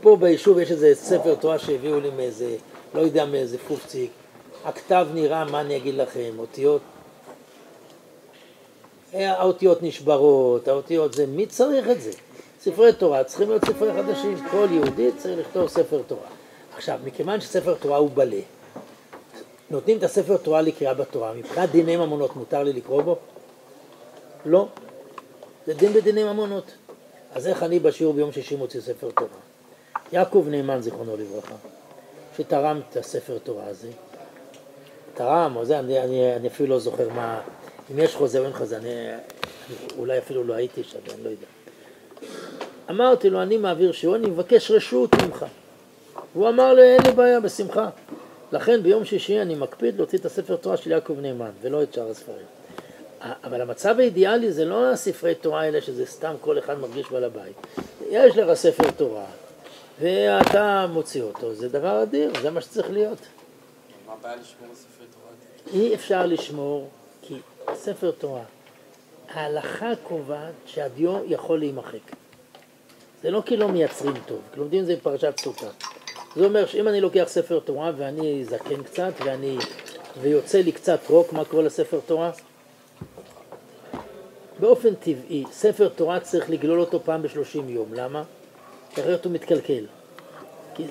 פה 0.00 0.16
ביישוב 0.16 0.58
יש 0.58 0.70
איזה 0.70 0.94
ספר 0.94 1.34
תורה 1.34 1.58
שהביאו 1.58 2.00
לי 2.00 2.10
מאיזה, 2.10 2.56
לא 2.94 3.00
יודע 3.00 3.24
מאיזה 3.24 3.58
פופציק. 3.68 4.10
הכתב 4.64 5.06
נראה, 5.14 5.44
מה 5.44 5.60
אני 5.60 5.76
אגיד 5.76 5.94
לכם, 5.94 6.30
אותיות 6.38 6.82
האותיות 9.12 9.82
נשברות, 9.82 10.68
האותיות 10.68 11.14
זה, 11.14 11.26
מי 11.26 11.46
צריך 11.46 11.88
את 11.88 12.00
זה? 12.00 12.10
ספרי 12.60 12.92
תורה 12.92 13.24
צריכים 13.24 13.48
להיות 13.48 13.64
ספרי 13.64 13.92
חדשים, 13.92 14.48
כל 14.50 14.66
יהודי 14.70 15.10
צריך 15.18 15.38
לכתוב 15.38 15.68
ספר 15.68 16.02
תורה. 16.06 16.28
עכשיו, 16.76 16.98
מכיוון 17.04 17.40
שספר 17.40 17.74
תורה 17.74 17.96
הוא 17.96 18.10
בלה, 18.14 18.40
נותנים 19.70 19.98
את 19.98 20.02
הספר 20.02 20.36
תורה 20.36 20.62
לקריאה 20.62 20.94
בתורה, 20.94 21.32
מבחינת 21.32 21.70
דיני 21.70 21.96
ממונות 21.96 22.36
מותר 22.36 22.62
לי 22.62 22.72
לקרוא 22.72 23.02
בו? 23.02 23.16
לא. 24.46 24.68
זה 25.66 25.74
דין 25.74 25.92
בדיני 25.92 26.24
ממונות. 26.24 26.74
אז 27.32 27.46
איך 27.46 27.62
אני 27.62 27.78
בשיעור 27.78 28.14
ביום 28.14 28.32
שישי 28.32 28.56
מוציא 28.56 28.80
ספר 28.80 29.10
תורה? 29.10 29.30
יעקב 30.12 30.46
נאמן, 30.50 30.82
זיכרונו 30.82 31.16
לברכה, 31.16 31.54
שתרם 32.36 32.80
את 32.90 32.96
הספר 32.96 33.38
תורה 33.38 33.66
הזה, 33.66 33.88
תרם, 35.14 35.56
או 35.56 35.64
זה, 35.64 35.78
אני, 35.78 36.00
אני, 36.00 36.36
אני 36.36 36.48
אפילו 36.48 36.68
לא 36.68 36.78
זוכר 36.78 37.08
מה, 37.08 37.40
אם 37.92 37.98
יש 37.98 38.14
חוזה 38.14 38.38
או 38.38 38.44
אין 38.44 38.52
חוזה, 38.52 38.76
אני, 38.76 38.88
אני 38.88 39.76
אולי 39.98 40.18
אפילו 40.18 40.44
לא 40.44 40.54
הייתי 40.54 40.84
שם, 40.84 40.98
אני 41.14 41.24
לא 41.24 41.28
יודע. 41.28 41.46
אמרתי 42.90 43.30
לו, 43.30 43.42
אני 43.42 43.56
מעביר 43.56 43.92
שיעור, 43.92 44.16
אני 44.16 44.26
מבקש 44.26 44.70
רשות 44.70 45.14
ממך. 45.14 45.46
והוא 46.34 46.48
אמר 46.48 46.74
לי, 46.74 46.82
אין 46.82 47.02
לי 47.06 47.12
בעיה, 47.12 47.40
בשמחה. 47.40 47.88
לכן 48.52 48.82
ביום 48.82 49.04
שישי 49.04 49.42
אני 49.42 49.54
מקפיד 49.54 49.96
להוציא 49.96 50.18
את 50.18 50.24
הספר 50.24 50.56
תורה 50.56 50.76
של 50.76 50.90
יעקב 50.90 51.20
נאמן, 51.20 51.50
ולא 51.62 51.82
את 51.82 51.94
שאר 51.94 52.10
הספרים. 52.10 52.46
אבל 53.44 53.60
המצב 53.60 53.98
האידיאלי 53.98 54.52
זה 54.52 54.64
לא 54.64 54.90
הספרי 54.90 55.34
תורה 55.34 55.60
האלה 55.60 55.80
שזה 55.80 56.06
סתם 56.06 56.34
כל 56.40 56.58
אחד 56.58 56.78
מרגיש 56.78 57.10
בעל 57.10 57.24
הבית. 57.24 57.66
יש 58.10 58.36
לך 58.36 58.54
ספר 58.54 58.90
תורה, 58.90 59.24
ואתה 60.00 60.86
מוציא 60.92 61.22
אותו, 61.22 61.54
זה 61.54 61.68
דבר 61.68 62.02
אדיר, 62.02 62.32
זה 62.42 62.50
מה 62.50 62.60
שצריך 62.60 62.90
להיות. 62.90 63.18
מה 64.06 64.12
הבעיה 64.12 64.36
לשמור 64.36 64.68
תורה? 64.68 64.93
אי 65.72 65.94
אפשר 65.94 66.26
לשמור, 66.26 66.88
כי 67.22 67.34
ספר 67.74 68.10
תורה, 68.10 68.42
ההלכה 69.30 69.90
קובעת 70.02 70.54
שהדיו 70.66 71.18
יכול 71.26 71.58
להימחק. 71.58 72.12
זה 73.22 73.30
לא 73.30 73.42
כי 73.46 73.56
לא 73.56 73.68
מייצרים 73.68 74.14
טוב, 74.26 74.40
כי 74.52 74.60
לומדים 74.60 74.80
את 74.80 74.86
זה 74.86 74.96
בפרשת 74.96 75.40
סוכה. 75.40 75.66
זה 76.36 76.44
אומר 76.44 76.66
שאם 76.66 76.88
אני 76.88 77.00
לוקח 77.00 77.24
ספר 77.26 77.60
תורה 77.60 77.92
ואני 77.96 78.44
זקן 78.44 78.82
קצת 78.82 79.12
ואני, 79.24 79.58
ויוצא 80.20 80.58
לי 80.58 80.72
קצת 80.72 81.00
רוק, 81.10 81.32
מה 81.32 81.44
קורה 81.44 81.62
לספר 81.62 82.00
תורה? 82.06 82.30
באופן 84.60 84.94
טבעי, 84.94 85.44
ספר 85.52 85.88
תורה 85.88 86.20
צריך 86.20 86.50
לגלול 86.50 86.80
אותו 86.80 87.00
פעם 87.00 87.22
בשלושים 87.22 87.68
יום. 87.68 87.94
למה? 87.94 88.22
כי 88.90 89.00
אחרת 89.00 89.24
הוא 89.24 89.32
מתקלקל. 89.32 89.86
כי 90.74 90.84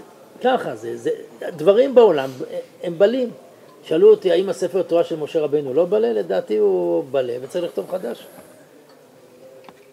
ככה 0.44 0.76
זה, 0.76 0.98
זה, 0.98 1.10
דברים 1.40 1.96
בעולם 1.96 2.30
הם 2.84 2.98
בלים. 2.98 3.32
שאלו 3.86 4.12
אותי 4.12 4.32
האם 4.32 4.50
הספר 4.50 4.82
תורה 4.82 5.04
של 5.04 5.16
משה 5.16 5.40
רבנו 5.40 5.74
לא 5.74 5.86
בלה, 5.90 6.14
לדעתי 6.14 6.58
הוא 6.58 7.04
בלה 7.12 7.34
וצריך 7.42 7.66
לכתוב 7.66 7.92
חדש. 7.92 8.26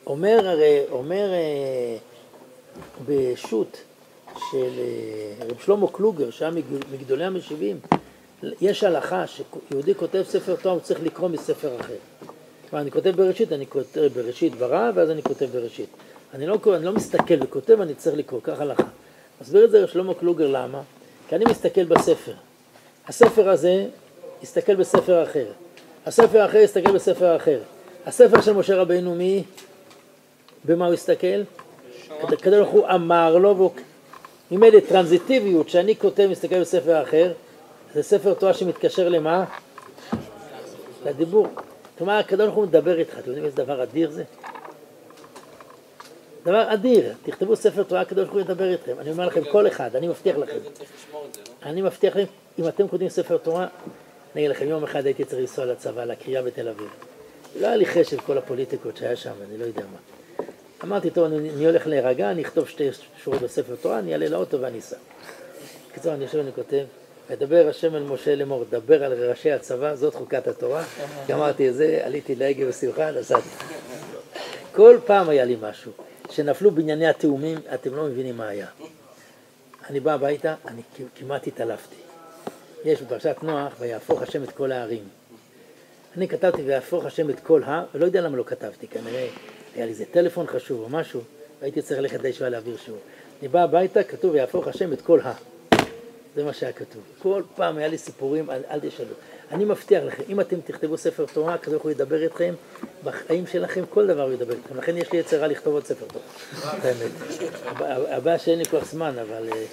אומר 0.06 0.48
הרי, 0.48 0.80
אומר 0.90 1.32
אה, 1.32 1.96
בשו"ת 3.06 3.76
של 4.50 4.70
אה, 4.78 5.46
רב 5.46 5.60
שלמה 5.64 5.86
קלוגר, 5.92 6.30
שהיה 6.30 6.50
מגדולי 6.92 7.24
המשיבים, 7.24 7.80
יש 8.60 8.84
הלכה 8.84 9.24
שיהודי 9.26 9.94
כותב 9.94 10.22
ספר 10.28 10.56
תורה, 10.56 10.74
הוא 10.74 10.80
צריך 10.80 11.00
לקרוא 11.02 11.28
מספר 11.28 11.80
אחר. 11.80 11.94
כלומר, 12.70 12.82
אני 12.82 12.90
כותב 12.90 13.10
בראשית, 13.16 13.52
אני 13.52 13.66
כותב 13.66 14.08
בראשית 14.14 14.54
ברא, 14.54 14.90
ואז 14.94 15.10
אני 15.10 15.22
כותב 15.22 15.46
בראשית. 15.52 15.88
אני 16.34 16.46
לא, 16.46 16.58
אני 16.74 16.84
לא 16.84 16.92
מסתכל 16.92 17.34
וכותב, 17.42 17.80
אני 17.80 17.94
צריך 17.94 18.16
לקרוא, 18.16 18.40
כך 18.44 18.60
הלכה. 18.60 18.88
מסביר 19.40 19.64
את 19.64 19.70
זה 19.70 19.82
רב 19.82 19.88
שלמה 19.88 20.14
קלוגר, 20.14 20.46
למה? 20.46 20.82
כי 21.28 21.36
אני 21.36 21.44
מסתכל 21.44 21.84
בספר. 21.84 22.32
הספר 23.10 23.48
הזה 23.48 23.86
יסתכל 24.42 24.74
בספר 24.74 25.22
אחר. 25.22 25.46
הספר 26.06 26.42
האחר 26.42 26.58
יסתכל 26.58 26.92
בספר 26.92 27.36
אחר. 27.36 27.58
הספר 28.06 28.40
של 28.40 28.52
משה 28.52 28.76
רבינו 28.76 29.14
מי? 29.14 29.44
במה 30.64 30.86
הוא 30.86 30.94
הסתכל? 30.94 31.42
הקדוש 32.22 32.58
ברוך 32.58 32.70
הוא 32.70 32.86
אמר 32.94 33.36
לו, 33.36 33.56
והוא 33.56 33.70
ממילא 34.50 34.80
טרנזיטיביות 34.80 35.68
שאני 35.68 35.96
כותב 35.96 36.28
מסתכל 36.30 36.60
בספר 36.60 37.02
אחר, 37.02 37.32
זה 37.94 38.02
ספר 38.02 38.34
תורה 38.34 38.54
שמתקשר 38.54 39.08
למה? 39.08 39.44
לדיבור. 41.06 41.46
כלומר, 41.98 42.12
הקדוש 42.12 42.46
ברוך 42.46 42.56
הוא 42.56 42.64
מדבר 42.64 42.98
איתך, 42.98 43.18
אתם 43.18 43.26
יודעים 43.26 43.44
איזה 43.44 43.56
דבר 43.56 43.82
אדיר 43.82 44.10
זה? 44.10 44.24
דבר 46.44 46.74
אדיר, 46.74 47.12
תכתבו 47.22 47.56
ספר 47.56 47.82
תורה, 47.82 48.00
הקדוש 48.00 48.24
ברוך 48.24 48.32
הוא 48.32 48.40
ידבר 48.40 48.72
איתכם. 48.72 49.00
אני 49.00 49.10
אומר 49.10 49.26
לכם, 49.26 49.40
כל 49.52 49.66
אחד, 49.66 49.96
אני 49.96 50.08
מבטיח 50.08 50.36
לכם. 50.36 50.56
לא? 50.64 50.70
אני 51.62 51.82
מבטיח 51.82 52.16
לכם, 52.16 52.32
אם 52.58 52.68
אתם 52.68 52.88
כותבים 52.88 53.08
ספר 53.08 53.36
תורה, 53.36 53.66
אני 54.34 54.42
אגיד 54.42 54.50
לכם, 54.50 54.68
יום 54.68 54.84
אחד 54.84 55.06
הייתי 55.06 55.24
צריך 55.24 55.40
לנסוע 55.40 55.64
לצבא, 55.64 56.04
לקריאה 56.04 56.42
בתל 56.42 56.68
אביב. 56.68 56.88
לא 57.60 57.66
היה 57.66 57.76
לי 57.76 57.86
חשב 57.86 58.20
כל 58.20 58.38
הפוליטיקות 58.38 58.96
שהיה 58.96 59.16
שם, 59.16 59.32
אני 59.48 59.58
לא 59.58 59.64
יודע 59.64 59.82
מה. 59.92 60.44
אמרתי, 60.84 61.10
טוב, 61.10 61.24
אני, 61.24 61.50
אני 61.50 61.66
הולך 61.66 61.86
להירגע, 61.86 62.30
אני 62.30 62.42
אכתוב 62.42 62.68
שתי 62.68 62.88
שורות 63.24 63.42
בספר 63.42 63.74
תורה, 63.80 63.98
אני 63.98 64.12
אעלה 64.12 64.28
לאוטו 64.28 64.60
ואני 64.60 64.78
אסע. 64.78 64.96
בקיצור, 65.90 66.14
אני 66.14 66.24
יושב 66.24 66.38
ואני 66.38 66.52
כותב, 66.52 66.84
מדבר 67.30 67.68
השם 67.68 67.96
אל 67.96 68.02
משה 68.02 68.34
לאמור, 68.34 68.64
דבר 68.70 69.04
על 69.04 69.30
ראשי 69.30 69.50
הצבא, 69.50 69.94
זאת 69.94 70.14
חוקת 70.14 70.48
התורה. 70.48 70.84
כי 71.26 71.34
אמרתי 71.34 71.68
את 71.68 71.74
זה, 71.74 72.00
עליתי 72.04 72.34
להגה 72.34 72.66
בשמחה, 72.66 73.10
נסעתי. 73.10 73.48
כל 74.72 74.98
פעם 75.06 75.28
היה 75.28 75.44
לי 75.44 75.56
משהו. 75.60 75.92
כשנפלו 76.30 76.70
בענייני 76.70 77.06
התאומים, 77.06 77.58
אתם 77.74 77.94
לא 77.94 78.04
מבינים 78.04 78.36
מה 78.36 78.48
היה. 78.48 78.66
אני 79.90 80.00
בא 80.00 80.12
הביתה, 80.12 80.54
אני 80.66 80.82
כמעט 81.14 81.46
התעלפתי. 81.46 81.96
יש 82.84 83.02
בפרשת 83.02 83.36
נוח, 83.42 83.72
ויהפוך 83.78 84.22
השם 84.22 84.42
את 84.42 84.50
כל 84.50 84.72
הערים. 84.72 85.04
אני 86.16 86.28
כתבתי 86.28 86.62
ויהפוך 86.62 87.04
השם 87.04 87.30
את 87.30 87.40
כל 87.40 87.62
ה, 87.62 87.84
ולא 87.94 88.04
יודע 88.04 88.20
למה 88.20 88.36
לא 88.36 88.44
כתבתי, 88.46 88.86
כנראה 88.86 89.28
היה 89.74 89.84
לי 89.84 89.90
איזה 89.90 90.04
טלפון 90.10 90.46
חשוב 90.46 90.80
או 90.80 90.88
משהו, 90.88 91.20
והייתי 91.60 91.82
צריך 91.82 92.00
ללכת 92.00 92.22
לישיבה 92.22 92.48
להעביר 92.48 92.76
שיעור. 92.76 93.00
אני 93.40 93.48
בא 93.48 93.62
הביתה, 93.62 94.02
כתוב 94.02 94.34
ויהפוך 94.34 94.68
השם 94.68 94.92
את 94.92 95.00
כל 95.00 95.20
ה. 95.20 95.32
זה 96.36 96.44
מה 96.44 96.52
שהיה 96.52 96.72
כתוב. 96.72 97.02
כל 97.18 97.42
פעם 97.56 97.78
היה 97.78 97.88
לי 97.88 97.98
סיפורים, 97.98 98.50
אל, 98.50 98.62
אל 98.70 98.80
תשאלו. 98.80 99.14
אני 99.50 99.64
מבטיח 99.64 100.04
לכם, 100.04 100.22
אם 100.28 100.40
אתם 100.40 100.60
תכתבו 100.60 100.98
ספר 100.98 101.24
תורה, 101.32 101.54
הקדוש 101.54 101.72
ברוך 101.72 101.82
הוא 101.82 101.90
ידבר 101.90 102.22
איתכם, 102.22 102.54
בחיים 103.04 103.46
שלכם 103.46 103.84
כל 103.90 104.06
דבר 104.06 104.22
הוא 104.22 104.32
ידבר 104.32 104.54
איתכם. 104.54 104.76
לכן 104.76 104.96
יש 104.96 105.12
לי 105.12 105.18
יצרה 105.18 105.46
לכתוב 105.46 105.74
עוד 105.74 105.84
ספר 105.86 106.06
תורה. 106.06 106.24
את 106.78 106.84
האמת. 106.84 107.10
הבע- 107.64 108.16
הבעיה 108.16 108.38
שאין 108.38 108.58
לי 108.58 108.64
כוח 108.64 108.84
זמן, 108.84 109.18
אבל 109.18 109.48
אה, 109.52 109.64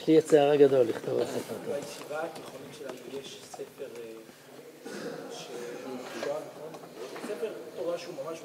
יש 0.00 0.06
לי 0.06 0.14
יצרה 0.14 0.56
גדול 0.56 0.80
לכתוב 0.86 1.18
עוד 1.18 1.26
ספר 1.26 1.54
תורה. 1.64 1.76
בישיבה 1.78 2.20
התיכונית 2.22 2.74
שלנו 2.78 3.20
יש 3.20 3.38
ספר 3.50 3.84
אה, 3.96 4.12
נכון? 6.26 6.72
ספר 7.28 7.46
תורה 7.76 7.98
שהוא 7.98 8.14
ממש 8.26 8.38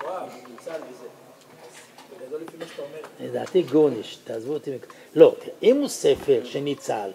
מהשואה, 0.00 0.26
ניצל 0.50 0.70
וזה. 0.70 1.06
אז 1.06 2.22
בגדול 2.26 2.40
לפי 2.46 2.56
מה 2.58 2.64
שאתה 2.66 2.82
אומר, 2.82 2.98
לדעתי 3.30 3.62
גורניש, 3.62 4.18
תעזבו 4.24 4.52
אותי. 4.52 4.70
לא, 5.14 5.34
אם 5.62 5.76
הוא 5.76 5.88
ספר 5.88 6.40
שניצל, 6.44 7.10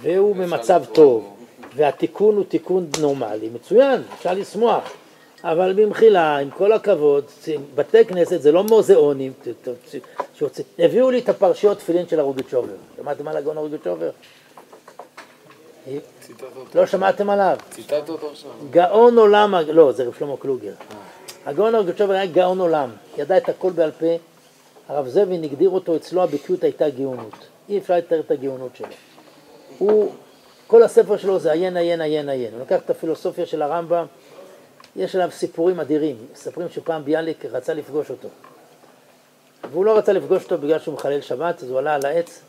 והוא 0.00 0.36
במצב 0.36 0.82
טוב, 0.92 1.36
והתיקון 1.76 2.36
הוא 2.36 2.44
תיקון 2.44 2.86
נורמלי, 3.00 3.48
מצוין, 3.54 4.02
אפשר 4.14 4.34
לשמוח. 4.34 4.92
אבל 5.44 5.72
במחילה, 5.72 6.38
עם 6.38 6.50
כל 6.50 6.72
הכבוד, 6.72 7.24
בתי 7.74 8.04
כנסת 8.04 8.42
זה 8.42 8.52
לא 8.52 8.64
מוזיאונים, 8.64 9.32
הביאו 10.78 11.10
לי 11.10 11.18
את 11.18 11.28
הפרשיות 11.28 11.78
תפילין 11.78 12.08
של 12.08 12.20
הרוגיצ'ובר. 12.20 12.72
שמעתם 12.96 13.28
על 13.28 13.36
הגאון 13.36 13.56
אותו. 13.56 13.96
לא 16.74 16.86
שמעתם 16.86 17.30
עליו? 17.30 17.56
ציטטת 17.70 18.08
אותו 18.08 18.30
עכשיו. 18.30 18.50
גאון 18.70 19.18
עולם, 19.18 19.54
לא, 19.68 19.92
זה 19.92 20.04
רב 20.04 20.14
שלמה 20.18 20.36
קלוגר. 20.36 20.72
הגאון 21.46 21.74
הרגשוב 21.74 22.10
היה 22.10 22.26
גאון 22.26 22.60
עולם, 22.60 22.90
ידע 23.18 23.36
את 23.36 23.48
הכל 23.48 23.70
בעל 23.70 23.90
פה. 23.90 24.16
הרב 24.88 25.08
זבין 25.08 25.44
הגדיר 25.44 25.70
אותו, 25.70 25.96
אצלו 25.96 26.22
הבקיאות 26.22 26.64
הייתה 26.64 26.90
גאונות. 26.90 27.46
אי 27.68 27.78
אפשר 27.78 27.94
לתאר 27.96 28.20
את 28.20 28.30
הגאונות 28.30 28.76
שלו. 28.76 28.88
הוא, 29.78 30.12
כל 30.70 30.82
הספר 30.82 31.16
שלו 31.16 31.38
זה 31.38 31.52
עיין, 31.52 31.76
עיין, 31.76 32.00
עיין, 32.00 32.28
עיין. 32.28 32.52
הוא 32.54 32.60
לקח 32.60 32.80
את 32.84 32.90
הפילוסופיה 32.90 33.46
של 33.46 33.62
הרמב"ם, 33.62 34.06
יש 34.96 35.14
עליו 35.14 35.30
סיפורים 35.30 35.80
אדירים. 35.80 36.16
מספרים 36.32 36.68
שפעם 36.68 37.04
ביאליק 37.04 37.44
רצה 37.44 37.74
לפגוש 37.74 38.10
אותו. 38.10 38.28
והוא 39.70 39.84
לא 39.84 39.98
רצה 39.98 40.12
לפגוש 40.12 40.44
אותו 40.44 40.58
בגלל 40.58 40.78
שהוא 40.78 40.94
מחלל 40.94 41.20
שבת, 41.20 41.62
אז 41.62 41.70
הוא 41.70 41.78
עלה 41.78 41.94
על 41.94 42.06
העץ, 42.06 42.40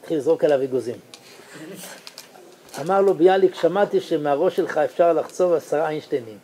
התחיל 0.00 0.18
לזרוק 0.18 0.44
עליו 0.44 0.62
אגוזים. 0.62 0.96
אמר 2.80 3.00
לו 3.00 3.14
ביאליק, 3.14 3.54
שמעתי 3.54 4.00
שמהראש 4.00 4.56
שלך 4.56 4.78
אפשר 4.78 5.12
לחצוב 5.12 5.52
עשרה 5.52 5.88
איינשטיינים. 5.88 6.38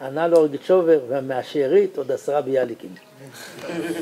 ענה 0.00 0.28
לו 0.28 0.36
אורגיצ'ובר, 0.36 1.00
ומהשארית 1.08 1.98
עוד 1.98 2.12
עשרה 2.12 2.40
ביאליקים. 2.40 2.94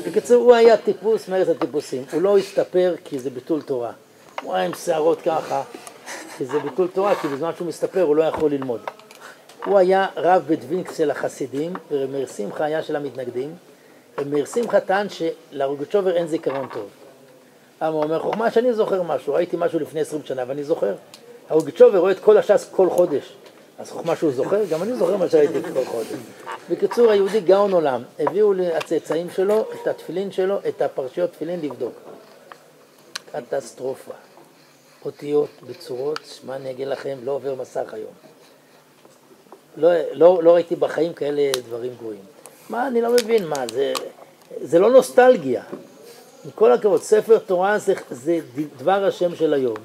בקיצור, 0.07 0.43
הוא 0.43 0.55
היה 0.55 0.77
טיפוס 0.77 1.27
מארץ 1.27 1.47
הטיפוסים. 1.47 2.03
הוא 2.11 2.21
לא 2.21 2.37
הסתפר 2.37 2.95
כי 3.03 3.19
זה 3.19 3.29
ביטול 3.29 3.61
תורה. 3.61 3.91
הוא 4.41 4.53
היה 4.55 4.65
עם 4.65 4.73
שערות 4.73 5.21
ככה, 5.21 5.63
כי 6.41 6.45
זה 6.45 6.59
ביטול 6.59 6.87
תורה, 6.87 7.15
כי 7.15 7.27
בזמן 7.27 7.51
שהוא 7.57 7.67
מסתפר 7.67 8.01
הוא 8.01 8.15
לא 8.15 8.23
יכול 8.23 8.51
ללמוד. 8.51 8.81
הוא 9.65 9.77
היה 9.77 10.07
רב 10.17 10.43
בדווינקס 10.47 10.97
של 10.97 11.11
החסידים, 11.11 11.73
ומאיר 11.91 12.27
שמחה 12.27 12.63
היה 12.63 12.83
של 12.83 12.95
המתנגדים, 12.95 13.55
ומאיר 14.17 14.45
שמחה 14.45 14.79
טען 14.79 15.07
שלאורגצ'ובר 15.09 16.15
אין 16.15 16.27
זיכרון 16.27 16.67
טוב. 16.73 16.89
למה 17.81 17.89
הוא 17.89 18.03
אומר, 18.03 18.19
חוכמה 18.19 18.51
שאני 18.51 18.73
זוכר 18.73 19.03
משהו, 19.03 19.33
ראיתי 19.33 19.57
משהו 19.59 19.79
לפני 19.79 20.01
עשרים 20.01 20.21
שנה 20.25 20.43
ואני 20.47 20.63
זוכר. 20.63 20.95
האורגצ'ובר 21.49 21.97
רואה 21.97 22.11
את 22.11 22.19
כל 22.19 22.37
הש"ס 22.37 22.69
כל 22.71 22.89
חודש, 22.89 23.33
אז 23.79 23.91
חוכמה 23.91 24.15
שהוא 24.15 24.31
זוכר, 24.31 24.65
גם 24.65 24.83
אני 24.83 24.93
זוכר 24.93 25.17
מה 25.17 25.29
שראיתי 25.29 25.61
כל 25.73 25.85
חודש. 25.85 26.19
בקיצור, 26.69 27.11
היהודי 27.11 27.41
גאון 27.41 27.73
עולם, 27.73 28.03
הביאו 28.19 28.53
לצאצאים 28.53 29.29
שלו 29.29 29.65
את 29.81 29.87
התפילין 29.87 30.31
שלו, 30.31 30.59
את 30.67 30.81
הפרשיות 30.81 31.31
תפילין 31.31 31.59
לבדוק. 31.61 31.93
קטסטרופה. 33.31 34.30
אותיות 35.05 35.49
בצורות, 35.67 36.39
מה 36.45 36.55
אני 36.55 36.71
אגיד 36.71 36.87
לכם, 36.87 37.17
לא 37.23 37.31
עובר 37.31 37.55
מסך 37.55 37.93
היום. 37.93 38.13
לא, 39.77 39.89
לא, 40.11 40.43
לא 40.43 40.53
ראיתי 40.53 40.75
בחיים 40.75 41.13
כאלה 41.13 41.51
דברים 41.67 41.91
גרועים. 41.99 42.21
מה, 42.69 42.87
אני 42.87 43.01
לא 43.01 43.13
מבין, 43.13 43.47
מה, 43.47 43.67
זה, 43.67 43.93
זה 44.61 44.79
לא 44.79 44.91
נוסטלגיה. 44.91 45.63
עם 46.45 46.51
כל 46.55 46.71
הכבוד, 46.71 47.01
ספר 47.01 47.37
תורה 47.39 47.79
זה, 47.79 47.93
זה 48.09 48.39
דבר 48.77 49.05
השם 49.05 49.35
של 49.35 49.53
היום. 49.53 49.77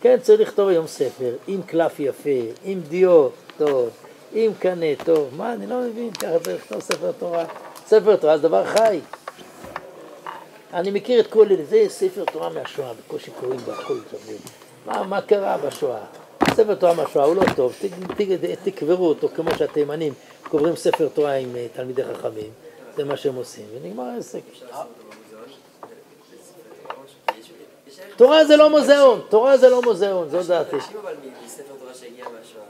כן, 0.00 0.16
צריך 0.22 0.40
לכתוב 0.40 0.68
היום 0.68 0.86
ספר, 0.86 1.34
עם 1.46 1.62
קלף 1.62 2.00
יפה, 2.00 2.30
עם 2.64 2.80
דיו 2.80 3.28
טוב, 3.56 3.90
עם 4.32 4.52
קנה 4.58 4.86
טוב. 5.04 5.28
מה, 5.36 5.52
אני 5.52 5.66
לא 5.66 5.80
מבין, 5.80 6.12
ככה 6.12 6.38
צריך 6.42 6.62
לכתוב 6.62 6.80
ספר 6.80 7.12
תורה. 7.18 7.44
ספר 7.86 8.16
תורה 8.16 8.36
זה 8.38 8.42
דבר 8.42 8.64
חי. 8.64 9.00
אני 10.72 10.90
מכיר 10.90 11.20
את 11.20 11.26
כל 11.26 11.46
אלה, 11.50 11.64
זה 11.64 11.84
ספר 11.88 12.24
תורה 12.32 12.48
מהשואה, 12.48 12.92
בקושי 12.94 13.30
קוראים 13.40 13.60
בהכל 13.60 13.98
שבוע. 14.10 14.57
מה, 14.88 15.02
מה 15.02 15.20
קרה 15.20 15.58
בשואה? 15.58 15.98
ספר 16.54 16.74
תורה 16.74 16.94
מהשואה 16.94 17.24
הוא 17.24 17.36
לא 17.36 17.42
טוב, 17.56 17.72
ת, 17.80 17.84
ת, 18.12 18.20
ת, 18.20 18.68
תקברו 18.68 19.08
אותו 19.08 19.28
כמו 19.36 19.50
שהתימנים 19.58 20.12
קוברים 20.48 20.76
ספר 20.76 21.08
תורה 21.14 21.32
עם 21.34 21.56
אה, 21.56 21.66
תלמידי 21.72 22.02
חכמים, 22.04 22.50
זה 22.96 23.04
מה 23.04 23.16
שהם 23.16 23.34
עושים, 23.34 23.64
ונגמר 23.74 24.04
העסק. 24.04 24.40
תורה 28.16 28.44
זה 28.44 28.56
לא 28.56 28.70
מוזיאון, 28.70 29.20
תורה 29.28 29.56
זה 29.58 29.68
לא 29.68 29.82
מוזיאון, 29.82 30.28
זו 30.28 30.42
דעתי. 30.48 30.76
מהשואה. 30.76 32.64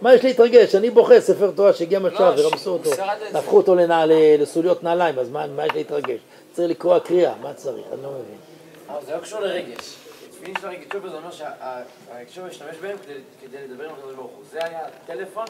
מה 0.00 0.14
יש 0.14 0.24
להתרגש? 0.24 0.74
אני 0.74 0.90
בוכה 0.90 1.20
ספר 1.20 1.50
תורה 1.50 1.72
שהגיע 1.72 1.98
מהשואה 1.98 2.36
לא, 2.36 2.40
ורמסו 2.46 2.70
אותו. 2.70 2.90
הפכו 3.34 3.56
אותו 3.56 3.74
לנעל- 3.74 4.12
לסוליות 4.38 4.82
נעליים, 4.82 5.18
אז 5.18 5.30
מה 5.30 5.66
יש 5.66 5.72
להתרגש? 5.74 6.20
צריך 6.52 6.70
לקרוא 6.70 6.98
קריאה, 6.98 7.32
מה 7.42 7.54
צריך? 7.54 7.84
אני 7.92 8.02
לא 8.02 8.08
מבין. 8.10 8.49
אבל 8.92 9.06
זה 9.06 9.14
לא 9.16 9.20
קשור 9.20 9.40
לרגש. 9.40 9.94
תפילין 10.30 10.54
של 10.60 10.66
הרגצ'ובר 10.66 11.10
זה 11.10 11.16
אומר 11.16 11.30
שהרגצ'ובר 11.30 12.46
השתמש 12.46 12.76
בהם 12.76 12.96
כדי- 12.98 13.20
כדי 13.42 13.68
לדבר 13.68 13.84
עם 13.88 13.94
הקדוש 13.94 14.14
ברוך 14.14 14.30
הוא. 14.30 14.44
זה 14.50 14.58
היה 14.64 14.80
טלפון 15.06 15.44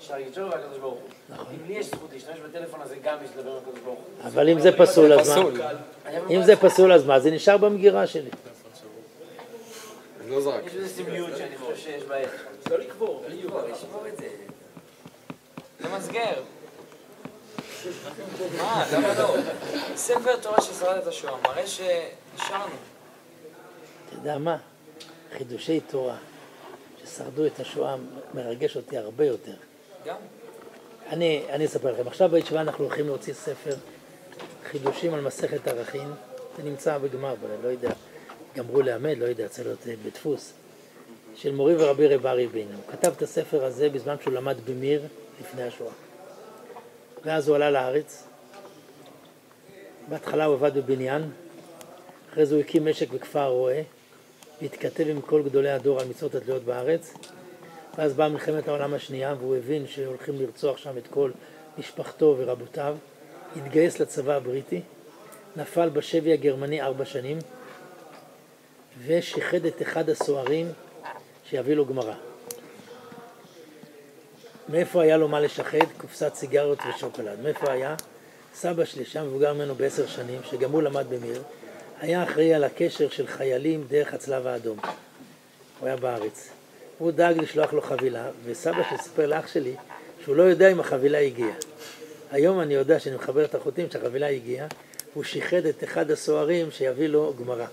של 0.00 0.12
הרגצ'ובר 0.14 0.48
והקדוש 0.50 0.78
ברוך 0.78 0.94
הוא. 0.94 1.08
נכון. 1.28 1.46
אם 1.60 1.68
לי 1.68 1.74
יש 1.78 1.86
זכות 1.86 2.12
להשתמש 2.12 2.38
בטלפון 2.38 2.80
הזה 2.80 2.96
גם 3.02 3.16
יש 3.24 3.30
לדבר 3.36 3.50
עם 3.50 3.56
הקדוש 3.56 3.78
ברוך 3.84 3.98
הוא. 3.98 4.28
אבל 4.28 4.48
אם 4.48 4.60
זה 4.60 4.70
פסול, 4.78 5.12
אז 5.12 5.28
מה? 5.28 5.42
אם 6.30 6.42
זה 6.42 6.56
פסול, 6.56 6.92
אז 6.92 7.04
מה? 7.06 7.20
זה 7.20 7.30
נשאר 7.30 7.56
במגירה 7.56 8.06
שלי. 8.06 8.30
לא 10.28 10.40
זרק. 10.40 10.66
יש 10.66 10.72
בזה 10.72 10.88
סמליות 10.88 11.30
שאני 11.38 11.56
חושב 11.58 11.76
שיש 11.76 12.02
בה 12.04 12.16
ערך. 12.16 12.44
לא 12.70 12.78
לקבור. 12.78 13.24
לשמור, 13.28 13.60
לשמור 13.72 14.06
את 14.08 14.16
זה. 14.16 14.28
למסגר. 15.80 16.32
מה, 18.58 18.84
למה 18.92 19.14
לא? 19.18 19.34
ספר 19.96 20.36
תורה 20.36 20.60
ששרד 20.60 20.96
את 20.98 21.06
השואה 21.06 21.32
מראה 21.42 21.66
אתה 22.36 24.12
יודע 24.12 24.38
מה? 24.38 24.56
חידושי 25.32 25.80
תורה 25.80 26.16
ששרדו 27.04 27.46
את 27.46 27.60
השואה 27.60 27.96
מרגש 28.34 28.76
אותי 28.76 28.98
הרבה 28.98 29.26
יותר. 29.26 29.54
גם. 30.06 30.16
אני, 31.08 31.44
אני 31.50 31.66
אספר 31.66 31.92
לכם, 31.92 32.08
עכשיו 32.08 32.28
בישיבה 32.28 32.60
אנחנו 32.60 32.84
הולכים 32.84 33.06
להוציא 33.06 33.34
ספר 33.34 33.74
חידושים 34.64 35.14
על 35.14 35.20
מסכת 35.20 35.68
ערכים, 35.68 36.14
זה 36.56 36.62
נמצא 36.62 36.98
בגמר, 36.98 37.34
אבל 37.40 37.50
אני 37.50 37.62
לא 37.62 37.68
יודע, 37.68 37.90
גמרו 38.56 38.82
לאמד, 38.82 39.18
לא 39.18 39.24
יודע, 39.24 39.48
צריך 39.48 39.68
להיות 39.68 40.00
בדפוס, 40.04 40.52
של 41.34 41.54
מורי 41.54 41.76
ורבי 41.76 42.08
רב 42.08 42.26
ארי 42.26 42.46
בינו. 42.46 42.70
הוא 42.70 42.92
כתב 42.92 43.12
את 43.16 43.22
הספר 43.22 43.64
הזה 43.64 43.88
בזמן 43.88 44.16
שהוא 44.22 44.34
למד 44.34 44.56
במיר 44.64 45.02
לפני 45.40 45.62
השואה. 45.62 45.92
ואז 47.24 47.48
הוא 47.48 47.56
עלה 47.56 47.70
לארץ. 47.70 48.24
בהתחלה 50.08 50.44
הוא 50.44 50.54
עבד 50.54 50.74
בבניין, 50.78 51.30
אחרי 52.34 52.46
זה 52.46 52.54
הוא 52.54 52.62
הקים 52.62 52.86
משק 52.86 53.10
בכפר 53.10 53.46
רועה, 53.46 53.80
והתכתב 54.62 55.04
עם 55.08 55.20
כל 55.20 55.42
גדולי 55.42 55.70
הדור 55.70 56.00
על 56.00 56.08
מצוות 56.08 56.34
התלויות 56.34 56.64
בארץ. 56.64 57.14
ואז 57.98 58.14
באה 58.14 58.28
מלחמת 58.28 58.68
העולם 58.68 58.94
השנייה, 58.94 59.34
והוא 59.38 59.56
הבין 59.56 59.86
שהולכים 59.86 60.40
לרצוח 60.40 60.76
שם 60.76 60.98
את 60.98 61.06
כל 61.10 61.30
משפחתו 61.78 62.34
ורבותיו. 62.38 62.96
התגייס 63.56 64.00
לצבא 64.00 64.34
הבריטי, 64.34 64.80
נפל 65.56 65.88
בשבי 65.88 66.32
הגרמני 66.32 66.82
ארבע 66.82 67.04
שנים, 67.04 67.38
ושיחד 69.06 69.64
את 69.64 69.82
אחד 69.82 70.10
הסוהרים 70.10 70.72
שיביא 71.50 71.74
לו 71.74 71.86
גמרא. 71.86 72.14
מאיפה 74.68 75.02
היה 75.02 75.16
לו 75.16 75.28
מה 75.28 75.40
לשחד? 75.40 75.86
קופסת 75.96 76.34
סיגריות 76.34 76.78
ושוקולד. 76.88 77.40
מאיפה 77.42 77.72
היה? 77.72 77.94
סבא 78.54 78.84
שלי, 78.84 79.04
שם 79.04 79.26
מבוגר 79.26 79.54
ממנו 79.54 79.74
בעשר 79.74 80.06
שנים, 80.06 80.40
שגם 80.44 80.70
הוא 80.70 80.82
למד 80.82 81.06
במיר, 81.08 81.42
היה 82.00 82.22
אחראי 82.22 82.54
על 82.54 82.64
הקשר 82.64 83.08
של 83.08 83.26
חיילים 83.26 83.86
דרך 83.88 84.14
הצלב 84.14 84.46
האדום. 84.46 84.78
הוא 85.80 85.86
היה 85.86 85.96
בארץ. 85.96 86.48
הוא 86.98 87.10
דאג 87.10 87.38
לשלוח 87.38 87.72
לו 87.72 87.82
חבילה, 87.82 88.30
וסבא 88.44 88.82
שלי 88.88 88.98
סיפר 88.98 89.26
לאח 89.26 89.46
שלי 89.46 89.74
שהוא 90.24 90.36
לא 90.36 90.42
יודע 90.42 90.72
אם 90.72 90.80
החבילה 90.80 91.18
הגיעה. 91.18 91.56
היום 92.30 92.60
אני 92.60 92.74
יודע 92.74 93.00
שאני 93.00 93.16
מחבר 93.16 93.44
את 93.44 93.54
החוטים 93.54 93.86
שהחבילה 93.90 94.28
הגיעה, 94.28 94.66
הוא 95.14 95.24
שיחד 95.24 95.66
את 95.66 95.84
אחד 95.84 96.10
הסוהרים 96.10 96.70
שיביא 96.70 97.06
לו 97.06 97.34
גמרא. 97.40 97.66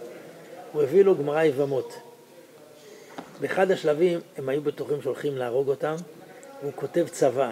הוא 0.72 0.84
הביא 0.84 1.04
לו 1.04 1.18
גמרא 1.18 1.44
יבמות. 1.44 1.94
באחד 3.42 3.72
השלבים 3.72 4.20
הם 4.38 4.50
היו 4.50 4.62
בטוחים 4.62 5.02
שהולכים 5.02 5.38
להרוג 5.38 5.70
אותם, 5.70 5.96
והוא 6.62 6.74
כותב 6.76 7.08
צבא. 7.12 7.52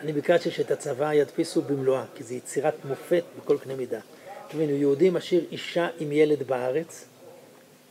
אני 0.00 0.12
ביקשתי 0.12 0.50
שאת 0.50 0.70
הצבא 0.70 1.12
ידפיסו 1.12 1.62
במלואה, 1.62 2.04
כי 2.14 2.24
זו 2.24 2.34
יצירת 2.34 2.74
מופת 2.84 3.24
בכל 3.38 3.58
קנה 3.58 3.74
מידה. 3.76 4.00
תבינו, 4.48 4.72
יהודי 4.72 5.10
משאיר 5.10 5.44
אישה 5.52 5.88
עם 5.98 6.12
ילד 6.12 6.42
בארץ, 6.42 7.04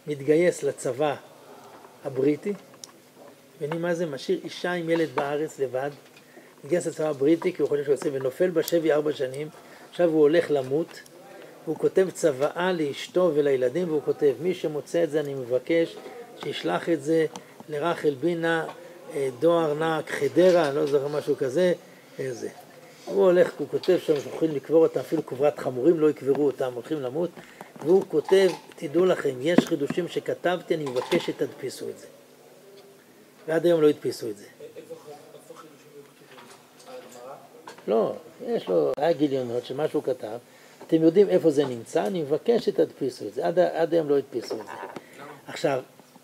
מתגייס 0.07 0.63
לצבא 0.63 1.15
הבריטי, 2.05 2.53
מבינים 3.57 3.81
מה 3.81 3.93
זה? 3.93 4.05
משאיר 4.05 4.39
אישה 4.43 4.71
עם 4.71 4.89
ילד 4.89 5.09
בארץ 5.15 5.59
לבד, 5.59 5.89
מתגייס 6.63 6.87
לצבא 6.87 7.09
הבריטי 7.09 7.53
כי 7.53 7.61
הוא 7.61 7.69
חושב 7.69 7.83
שהוא 7.83 7.93
עושה, 7.93 8.09
ונופל 8.13 8.49
בשבי 8.49 8.91
ארבע 8.91 9.13
שנים, 9.13 9.49
עכשיו 9.89 10.09
הוא 10.09 10.21
הולך 10.21 10.45
למות, 10.49 10.99
הוא 11.65 11.75
כותב 11.75 12.07
צוואה 12.13 12.71
לאשתו 12.71 13.31
ולילדים, 13.35 13.89
והוא 13.89 14.01
כותב, 14.05 14.33
מי 14.41 14.53
שמוצא 14.53 15.03
את 15.03 15.11
זה 15.11 15.19
אני 15.19 15.33
מבקש 15.33 15.95
שישלח 16.43 16.89
את 16.89 17.03
זה 17.03 17.25
לרחל 17.69 18.15
בינה, 18.19 18.65
אה, 19.13 19.29
דואר 19.39 19.73
נעק 19.73 20.11
חדרה, 20.11 20.71
לא 20.73 20.85
זוכר 20.85 21.07
משהו 21.07 21.35
כזה, 21.35 21.73
איזה. 22.19 22.49
הוא 23.07 23.25
הולך, 23.25 23.51
הוא 23.57 23.67
כותב 23.71 23.97
שם 24.05 24.19
שהולכים 24.19 24.55
לקבור 24.55 24.83
אותם, 24.83 24.99
אפילו 24.99 25.23
קברת 25.23 25.59
חמורים 25.59 25.99
לא 25.99 26.09
יקברו 26.09 26.45
אותם, 26.45 26.73
הולכים 26.73 27.01
למות, 27.01 27.29
והוא 27.83 28.03
כותב, 28.07 28.49
תדעו 28.75 29.05
לכם, 29.05 29.35
יש 29.41 29.59
חידושים 29.59 30.07
שכתבתי, 30.07 30.75
אני 30.75 30.83
מבקש 30.83 31.25
שתדפיסו 31.25 31.89
את 31.89 31.99
זה. 31.99 32.07
ועד 33.47 33.65
היום 33.65 33.81
לא 33.81 33.89
הדפיסו 33.89 34.29
את 34.29 34.37
זה. 34.37 34.45
לא, 37.87 38.13
יש 38.47 38.67
לו, 38.67 38.91
היה 38.97 39.13
גיליונות 39.13 39.65
שמה 39.65 39.87
שהוא 39.87 40.03
כתב, 40.03 40.37
אתם 40.87 41.01
יודעים 41.01 41.29
איפה 41.29 41.51
זה 41.51 41.65
נמצא, 41.65 42.07
אני 42.07 42.21
מבקש 42.21 42.65
שתדפיסו 42.65 43.27
את 43.27 43.33
זה. 43.33 43.47
עד, 43.47 43.59
עד 43.59 43.93
היום 43.93 44.09
לא 44.09 44.17
הדפיסו 44.17 44.55
את 44.55 44.65
זה. 44.65 44.71
עכשיו, 45.47 45.81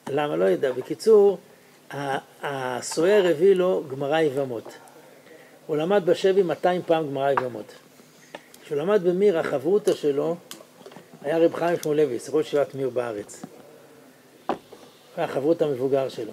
למה? 0.09 0.35
לא 0.35 0.45
יודע. 0.45 0.71
בקיצור, 0.71 1.37
הסוער 2.41 3.27
הביא 3.27 3.55
לו 3.55 3.83
גמרא 3.91 4.19
יבמות. 4.19 4.73
הוא 5.67 5.77
למד 5.77 6.05
בשבי 6.05 6.43
200 6.43 6.81
פעם 6.85 7.07
גמרא 7.07 7.31
יבמות. 7.31 7.73
כשהוא 8.63 8.77
למד 8.77 9.03
במיר, 9.03 9.39
החברותא 9.39 9.93
שלו 9.93 10.35
היה 11.21 11.37
רב 11.37 11.55
חיים 11.55 11.77
שמואלביס, 11.83 12.29
ראש 12.29 12.47
ישיבת 12.47 12.75
מיר 12.75 12.89
בארץ. 12.89 13.45
היה 15.17 15.25
החברות 15.25 15.61
המבוגר 15.61 16.09
שלו. 16.09 16.31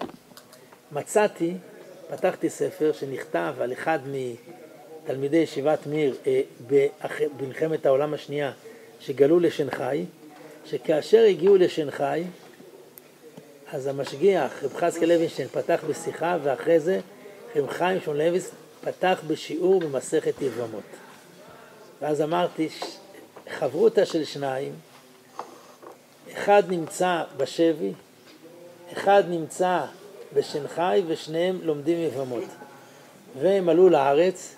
מצאתי, 0.93 1.55
פתחתי 2.11 2.51
ספר 2.51 2.93
שנכתב 2.93 3.55
על 3.61 3.73
אחד 3.73 3.99
מתלמידי 4.07 5.37
ישיבת 5.37 5.87
מיר 5.87 6.17
אה, 6.27 6.41
במלחמת 7.39 7.87
העולם 7.87 8.15
השנייה 8.15 8.53
שגלו 9.01 9.41
לשנגחאי, 9.41 10.05
שכאשר 10.67 11.23
הגיעו 11.23 11.57
לשנגחאי 11.57 12.25
אז 13.73 13.87
המשגיח, 13.87 14.65
רב 14.65 14.75
חזקי 14.77 15.07
לוינשטיין, 15.07 15.49
פתח 15.49 15.85
בשיחה, 15.89 16.37
ואחרי 16.43 16.81
זה 16.81 17.01
רב 17.57 17.67
חיים 17.71 18.01
שמואלביס 18.01 18.51
פתח 18.81 19.21
בשיעור 19.27 19.81
במסכת 19.81 20.43
יבמות. 20.43 20.83
ואז 22.01 22.21
אמרתי, 22.23 22.69
חברותא 23.59 24.05
של 24.05 24.25
שניים, 24.25 24.73
אחד 26.33 26.63
נמצא 26.69 27.23
בשבי, 27.37 27.93
אחד 28.93 29.23
נמצא 29.29 29.81
בשנגחאי 30.35 31.03
ושניהם 31.07 31.59
לומדים 31.63 31.99
יבמות. 31.99 32.45
והם 33.41 33.69
עלו 33.69 33.89
לארץ, 33.89 34.55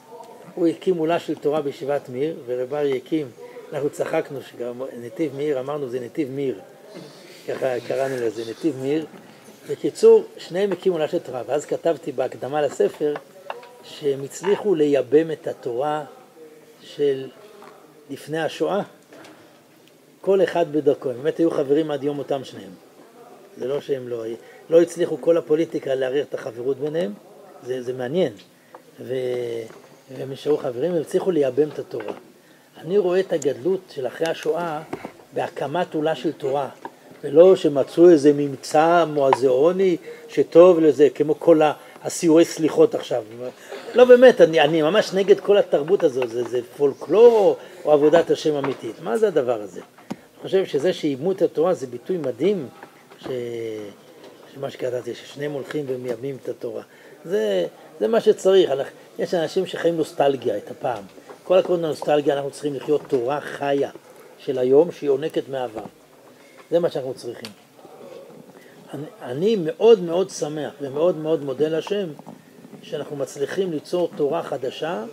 הוא 0.54 0.66
הקים 0.66 0.94
מולה 0.94 1.18
של 1.20 1.34
תורה 1.34 1.62
בישיבת 1.62 2.08
מיר, 2.08 2.36
ורב 2.46 2.74
ארי 2.74 2.96
הקים, 2.96 3.30
אנחנו 3.72 3.90
צחקנו 3.90 4.42
שגם 4.42 4.82
נתיב 5.00 5.36
מאיר, 5.36 5.60
אמרנו 5.60 5.88
זה 5.88 6.00
נתיב 6.00 6.30
מיר, 6.30 6.60
ככה 7.48 7.80
קראנו 7.88 8.16
לזה, 8.16 8.50
נתיב 8.50 8.76
מיר. 8.76 9.06
בקיצור, 9.70 10.24
שניהם 10.38 10.72
הקימו 10.72 10.94
מולה 10.94 11.08
של 11.08 11.18
תורה, 11.18 11.42
ואז 11.46 11.66
כתבתי 11.66 12.12
בהקדמה 12.12 12.62
לספר 12.62 13.14
שהם 13.84 14.22
הצליחו 14.24 14.74
לייבם 14.74 15.30
את 15.30 15.46
התורה 15.46 16.04
של 16.80 17.28
לפני 18.10 18.40
השואה, 18.40 18.82
כל 20.20 20.42
אחד 20.42 20.72
בדרכו, 20.72 21.10
הם 21.10 21.16
באמת 21.16 21.38
היו 21.38 21.50
חברים 21.50 21.90
עד 21.90 22.04
יום 22.04 22.16
מותם 22.16 22.44
שניהם. 22.44 22.70
זה 23.58 23.68
לא 23.68 23.80
שהם 23.80 24.08
לא, 24.08 24.24
לא 24.70 24.82
הצליחו 24.82 25.20
כל 25.20 25.36
הפוליטיקה 25.36 25.94
לערער 25.94 26.22
את 26.22 26.34
החברות 26.34 26.78
ביניהם, 26.78 27.12
זה, 27.66 27.82
זה 27.82 27.92
מעניין. 27.92 28.32
ו, 29.00 29.14
והם 30.16 30.32
נשארו 30.32 30.56
חברים, 30.56 30.94
הם 30.94 31.00
הצליחו 31.00 31.30
לייבם 31.30 31.68
את 31.68 31.78
התורה. 31.78 32.14
אני 32.78 32.98
רואה 32.98 33.20
את 33.20 33.32
הגדלות 33.32 33.80
של 33.90 34.06
אחרי 34.06 34.26
השואה 34.28 34.82
בהקמת 35.34 35.94
עולה 35.94 36.14
של 36.14 36.32
תורה, 36.32 36.68
ולא 37.24 37.56
שמצאו 37.56 38.10
איזה 38.10 38.32
ממצא 38.32 39.04
מואזיאוני 39.04 39.96
שטוב 40.28 40.80
לזה, 40.80 41.08
כמו 41.14 41.40
כל 41.40 41.60
הסיורי 42.04 42.44
סליחות 42.44 42.94
עכשיו. 42.94 43.24
לא 43.94 44.04
באמת, 44.04 44.40
אני, 44.40 44.60
אני 44.60 44.82
ממש 44.82 45.12
נגד 45.14 45.40
כל 45.40 45.56
התרבות 45.56 46.02
הזאת, 46.02 46.30
זה, 46.30 46.44
זה 46.44 46.60
פולקלור 46.76 47.56
או 47.84 47.92
עבודת 47.92 48.30
השם 48.30 48.54
אמיתית. 48.54 49.00
מה 49.00 49.16
זה 49.16 49.28
הדבר 49.28 49.60
הזה? 49.60 49.80
אני 49.80 50.42
חושב 50.42 50.66
שזה 50.66 50.92
שאיבמו 50.92 51.32
את 51.32 51.42
התורה 51.42 51.74
זה 51.74 51.86
ביטוי 51.86 52.16
מדהים, 52.16 52.68
ש... 53.18 53.26
שמה 54.54 54.70
שקראתי, 54.70 55.14
ששניהם 55.14 55.52
הולכים 55.52 55.84
ומייבמים 55.88 56.36
את 56.42 56.48
התורה. 56.48 56.82
זה, 57.24 57.66
זה 58.00 58.08
מה 58.08 58.20
שצריך, 58.20 58.70
יש 59.18 59.34
אנשים 59.34 59.66
שחיים 59.66 59.96
נוסטלגיה, 59.96 60.56
את 60.56 60.70
הפעם. 60.70 61.04
כל 61.44 61.58
הכבוד 61.58 61.78
לנוסטלגיה, 61.78 62.34
אנחנו 62.34 62.50
צריכים 62.50 62.74
לחיות 62.74 63.00
תורה 63.08 63.40
חיה 63.40 63.90
של 64.38 64.58
היום 64.58 64.92
שהיא 64.92 65.10
עונקת 65.10 65.48
מעבר. 65.48 65.84
זה 66.70 66.78
מה 66.78 66.90
שאנחנו 66.90 67.14
צריכים. 67.14 67.61
אני, 68.92 69.04
אני 69.22 69.56
מאוד 69.56 70.02
מאוד 70.02 70.30
שמח 70.30 70.72
ומאוד 70.80 71.16
מאוד 71.16 71.44
מודה 71.44 71.68
לשם 71.68 72.06
שאנחנו 72.82 73.16
מצליחים 73.16 73.72
ליצור 73.72 74.10
תורה 74.16 74.42
חדשה, 74.42 75.04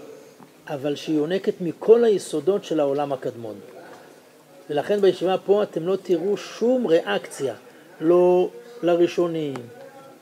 אבל 0.68 0.96
שהיא 0.96 1.18
יונקת 1.18 1.54
מכל 1.62 2.04
היסודות 2.04 2.64
של 2.64 2.80
העולם 2.80 3.14
הקדמון. 3.14 3.56
ולכן 4.70 5.02
בישיבה 5.02 5.36
פה 5.46 5.64
אתם 5.64 5.88
לא 5.88 5.96
תראו 6.04 6.38
שום 6.38 6.88
ריאקציה, 6.88 7.54
לא 8.02 8.50
לראשונים, 8.84 9.54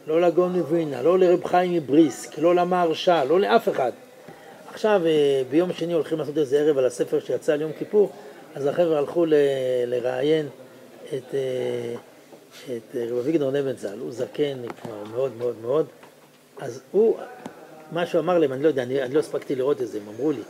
לא 0.08 0.22
לגאון 0.22 0.54
מווינה, 0.54 1.02
לא 1.02 1.20
לרב 1.20 1.46
חיים 1.46 1.74
מבריסק, 1.74 2.40
לא 2.40 2.56
למהרש"א, 2.56 3.24
לא 3.30 3.40
לאף 3.40 3.70
אחד. 3.70 3.92
עכשיו 4.74 5.02
אה, 5.06 5.42
ביום 5.50 5.74
שני 5.74 5.94
הולכים 5.94 6.18
לעשות 6.18 6.38
איזה 6.38 6.60
ערב 6.60 6.78
על 6.78 6.86
הספר 6.86 7.20
שיצא 7.20 7.54
על 7.54 7.62
יום 7.62 7.72
כיפור, 7.80 8.12
אז 8.56 8.66
החבר'ה 8.66 8.98
הלכו 8.98 9.26
לראיין 9.88 10.48
את, 11.14 11.36
אה, 12.70 12.78
את 12.78 12.96
רב 13.12 13.18
אביגדור 13.18 13.52
נבנזל, 13.52 14.00
הוא 14.00 14.12
זקן 14.12 14.58
כבר 14.82 15.04
מאוד 15.12 15.32
מאוד 15.38 15.56
מאוד, 15.62 15.86
אז 16.60 16.82
הוא, 16.92 17.18
מה 17.92 18.06
שהוא 18.06 18.22
אמר 18.22 18.38
להם, 18.38 18.54
אני 18.54 18.64
לא 18.64 18.68
יודע, 18.68 18.84
אני, 18.84 19.04
אני 19.04 19.14
לא 19.14 19.20
הספקתי 19.20 19.56
לראות 19.56 19.82
את 19.82 19.88
זה, 19.88 19.98
הם 19.98 20.08
אמרו 20.16 20.32
לי, 20.32 20.42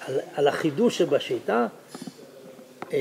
על, 0.00 0.14
על 0.34 0.48
החידוש 0.48 0.98
שבשיטה, 0.98 1.66
אה, 2.92 2.98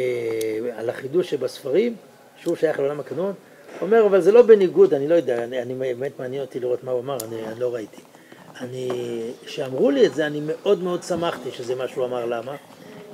על 0.78 0.90
החידוש 0.90 1.30
שבספרים, 1.30 1.96
שהוא 2.38 2.56
שייך 2.56 2.80
לעולם 2.80 3.00
הקנון, 3.00 3.34
הוא 3.80 3.88
אומר, 3.88 4.06
אבל 4.06 4.22
זה 4.22 4.32
לא 4.32 4.42
בניגוד, 4.42 4.94
אני 4.94 5.08
לא 5.08 5.16
יודע, 5.16 5.44
אני, 5.44 5.62
אני 5.62 5.74
באמת 5.74 6.20
מעניין 6.20 6.42
אותי 6.42 6.60
לראות 6.60 6.84
מה 6.84 6.92
הוא 6.92 7.00
אמר, 7.00 7.18
אני, 7.24 7.48
אני 7.48 7.60
לא 7.60 7.74
ראיתי. 7.74 8.02
אני, 8.62 8.90
כשאמרו 9.46 9.92
לי 9.92 10.06
את 10.06 10.14
זה, 10.14 10.28
אני 10.28 10.42
מאוד 10.46 10.84
מאוד 10.84 11.04
שמחתי 11.04 11.52
שזה 11.52 11.76
מה 11.76 11.88
שהוא 11.88 12.06
אמר, 12.06 12.26
למה? 12.26 12.56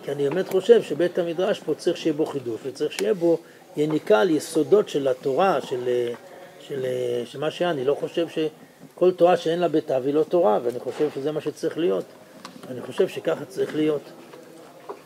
כי 0.04 0.12
אני 0.12 0.30
באמת 0.30 0.48
חושב 0.48 0.82
שבית 0.84 1.20
המדרש 1.20 1.60
פה 1.60 1.74
צריך 1.76 1.98
שיהיה 1.98 2.14
בו 2.14 2.26
חידוש, 2.26 2.60
וצריך 2.66 2.92
שיהיה 2.92 3.14
בו 3.14 3.38
יניקה 3.78 4.20
על 4.20 4.30
יסודות 4.30 4.90
של 4.90 5.08
התורה, 5.08 5.62
של, 5.62 5.90
של, 6.68 6.86
של 7.26 7.40
מה 7.40 7.52
שהיה, 7.52 7.72
אני 7.72 7.86
לא 7.86 7.96
חושב 7.96 8.28
שכל 8.30 9.12
תורה 9.12 9.38
שאין 9.38 9.60
לה 9.60 9.68
בתו 9.68 9.94
היא 9.94 10.14
לא 10.14 10.24
תורה, 10.24 10.60
ואני 10.64 10.80
חושב 10.80 11.10
שזה 11.16 11.32
מה 11.32 11.42
שצריך 11.42 11.78
להיות. 11.78 12.06
אני 12.70 12.82
חושב 12.82 13.08
שככה 13.08 13.46
צריך 13.46 13.76
להיות. 13.76 14.02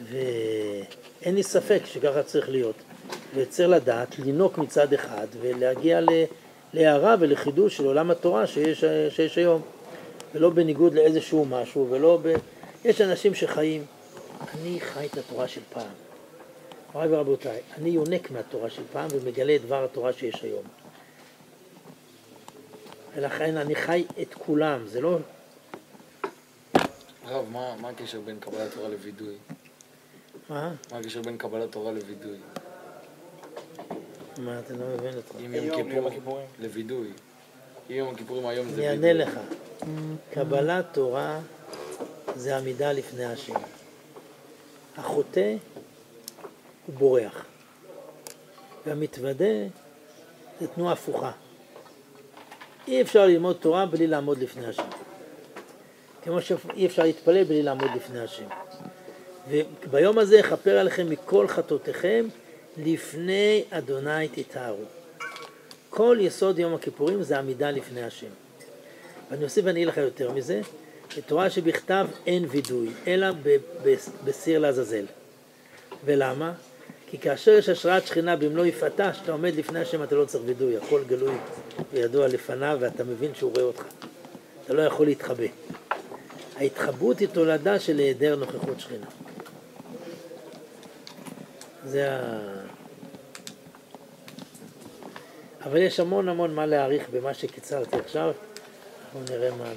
ואין 0.03 1.35
לי 1.35 1.43
ספק 1.43 1.81
שככה 1.85 2.23
צריך 2.23 2.49
להיות. 2.49 2.75
וצריך 3.35 3.69
לדעת, 3.69 4.19
לינוק 4.19 4.57
מצד 4.57 4.93
אחד 4.93 5.27
ולהגיע 5.41 5.99
להערה 6.73 7.15
ולחידוש 7.19 7.77
של 7.77 7.85
עולם 7.85 8.11
התורה 8.11 8.47
שיש, 8.47 8.83
שיש 9.09 9.37
היום. 9.37 9.61
ולא 10.35 10.49
בניגוד 10.49 10.93
לאיזשהו 10.93 11.45
משהו, 11.45 11.87
ולא 11.89 12.19
ב... 12.21 12.33
יש 12.85 13.01
אנשים 13.01 13.33
שחיים. 13.33 13.85
אני 14.53 14.79
חי 14.79 15.05
את 15.05 15.17
התורה 15.17 15.47
של 15.47 15.61
פעם. 15.73 16.06
מוריי 16.97 17.15
ורבותיי, 17.15 17.59
אני 17.77 17.89
יונק 17.89 18.31
מהתורה 18.31 18.69
של 18.69 18.81
פעם 18.91 19.07
ומגלה 19.11 19.55
את 19.55 19.61
דבר 19.61 19.83
התורה 19.83 20.13
שיש 20.13 20.41
היום. 20.43 20.63
ולכן 23.15 23.57
אני 23.57 23.75
חי 23.75 24.05
את 24.21 24.33
כולם, 24.33 24.87
זה 24.87 25.01
לא... 25.01 25.17
הרב, 27.25 27.45
מה, 27.49 27.75
מה 27.81 27.89
הקשר 27.89 28.19
בין 28.21 28.39
קבלת 28.39 28.73
תורה 28.73 28.89
לווידוי? 28.89 29.35
מה? 30.49 30.73
מה 30.91 30.97
הקשר 30.97 31.21
בין 31.21 31.37
קבלת 31.37 31.71
תורה 31.71 31.91
לווידוי? 31.91 32.37
מה, 34.37 34.59
אתה 34.59 34.73
לא 34.73 34.85
מבין 34.97 35.15
אותך. 35.17 35.35
אם 35.45 35.53
יום 35.53 36.09
כיפור 36.09 36.39
לווידוי. 36.59 37.07
אם 37.89 37.95
יום 37.95 38.13
הכיפורים 38.13 38.47
היום 38.47 38.69
זה 38.69 38.73
אני 38.73 38.99
וידוי. 38.99 39.09
אענה 39.09 39.13
לך. 39.13 39.39
קבלת 40.31 40.85
תורה 40.91 41.39
זה 42.35 42.57
עמידה 42.57 42.91
לפני 42.91 43.25
השם. 43.25 43.59
החוטא 44.97 45.55
הוא 46.87 46.95
בורח. 46.95 47.45
והמתוודה 48.85 49.45
זה 50.59 50.67
תנועה 50.67 50.93
הפוכה. 50.93 51.31
אי 52.87 53.01
אפשר 53.01 53.25
ללמוד 53.25 53.55
תורה 53.59 53.85
בלי 53.85 54.07
לעמוד 54.07 54.37
לפני 54.37 54.65
השם. 54.65 54.89
כמו 56.23 56.41
שאי 56.41 56.85
אפשר 56.85 57.03
להתפלל 57.03 57.43
בלי 57.43 57.63
לעמוד 57.63 57.89
לפני 57.95 58.19
השם. 58.19 58.47
וביום 59.49 60.17
הזה 60.17 60.39
אכפר 60.39 60.77
עליכם 60.77 61.09
מכל 61.09 61.47
חטאותיכם, 61.47 62.27
לפני 62.77 63.63
אדוני 63.69 64.27
תתארו. 64.27 64.83
כל 65.89 66.17
יסוד 66.21 66.59
יום 66.59 66.73
הכיפורים 66.73 67.23
זה 67.23 67.39
עמידה 67.39 67.71
לפני 67.71 68.03
השם. 68.03 68.27
ואני 69.31 69.43
אוסיף 69.43 69.65
ואני 69.65 69.79
אגיד 69.79 69.87
לך 69.87 69.97
יותר 69.97 70.31
מזה, 70.31 70.61
בתורה 71.17 71.49
שבכתב 71.49 72.07
אין 72.25 72.45
וידוי, 72.49 72.89
אלא 73.07 73.27
בסיר 74.23 74.59
לעזאזל. 74.59 75.05
ולמה? 76.05 76.53
כי 77.09 77.17
כאשר 77.17 77.51
יש 77.51 77.69
השראת 77.69 78.07
שכינה 78.07 78.35
במלוא 78.35 78.65
יפעתה, 78.65 79.11
כשאתה 79.11 79.31
עומד 79.31 79.55
לפני 79.55 79.79
השם 79.79 80.03
אתה 80.03 80.15
לא 80.15 80.25
צריך 80.25 80.43
וידוי, 80.47 80.77
הכל 80.77 81.03
גלוי 81.07 81.35
וידוע 81.93 82.27
לפניו 82.27 82.77
ואתה 82.81 83.03
מבין 83.03 83.35
שהוא 83.35 83.51
רואה 83.51 83.63
אותך. 83.63 83.83
אתה 84.65 84.73
לא 84.73 84.81
יכול 84.81 85.05
להתחבא. 85.05 85.45
ההתחבאות 86.55 87.19
היא 87.19 87.27
תולדה 87.27 87.79
של 87.79 87.97
היעדר 87.97 88.35
נוכחות 88.35 88.79
שכינה. 88.79 89.05
זה 91.85 92.11
ה... 92.11 92.39
אבל 95.65 95.77
יש 95.77 95.99
המון 95.99 96.29
המון 96.29 96.55
מה 96.55 96.65
להעריך 96.65 97.09
במה 97.09 97.33
שקיצרתי 97.33 97.95
עכשיו, 97.95 98.31
אנחנו 99.05 99.35
נראה 99.35 99.51
מה... 99.51 99.73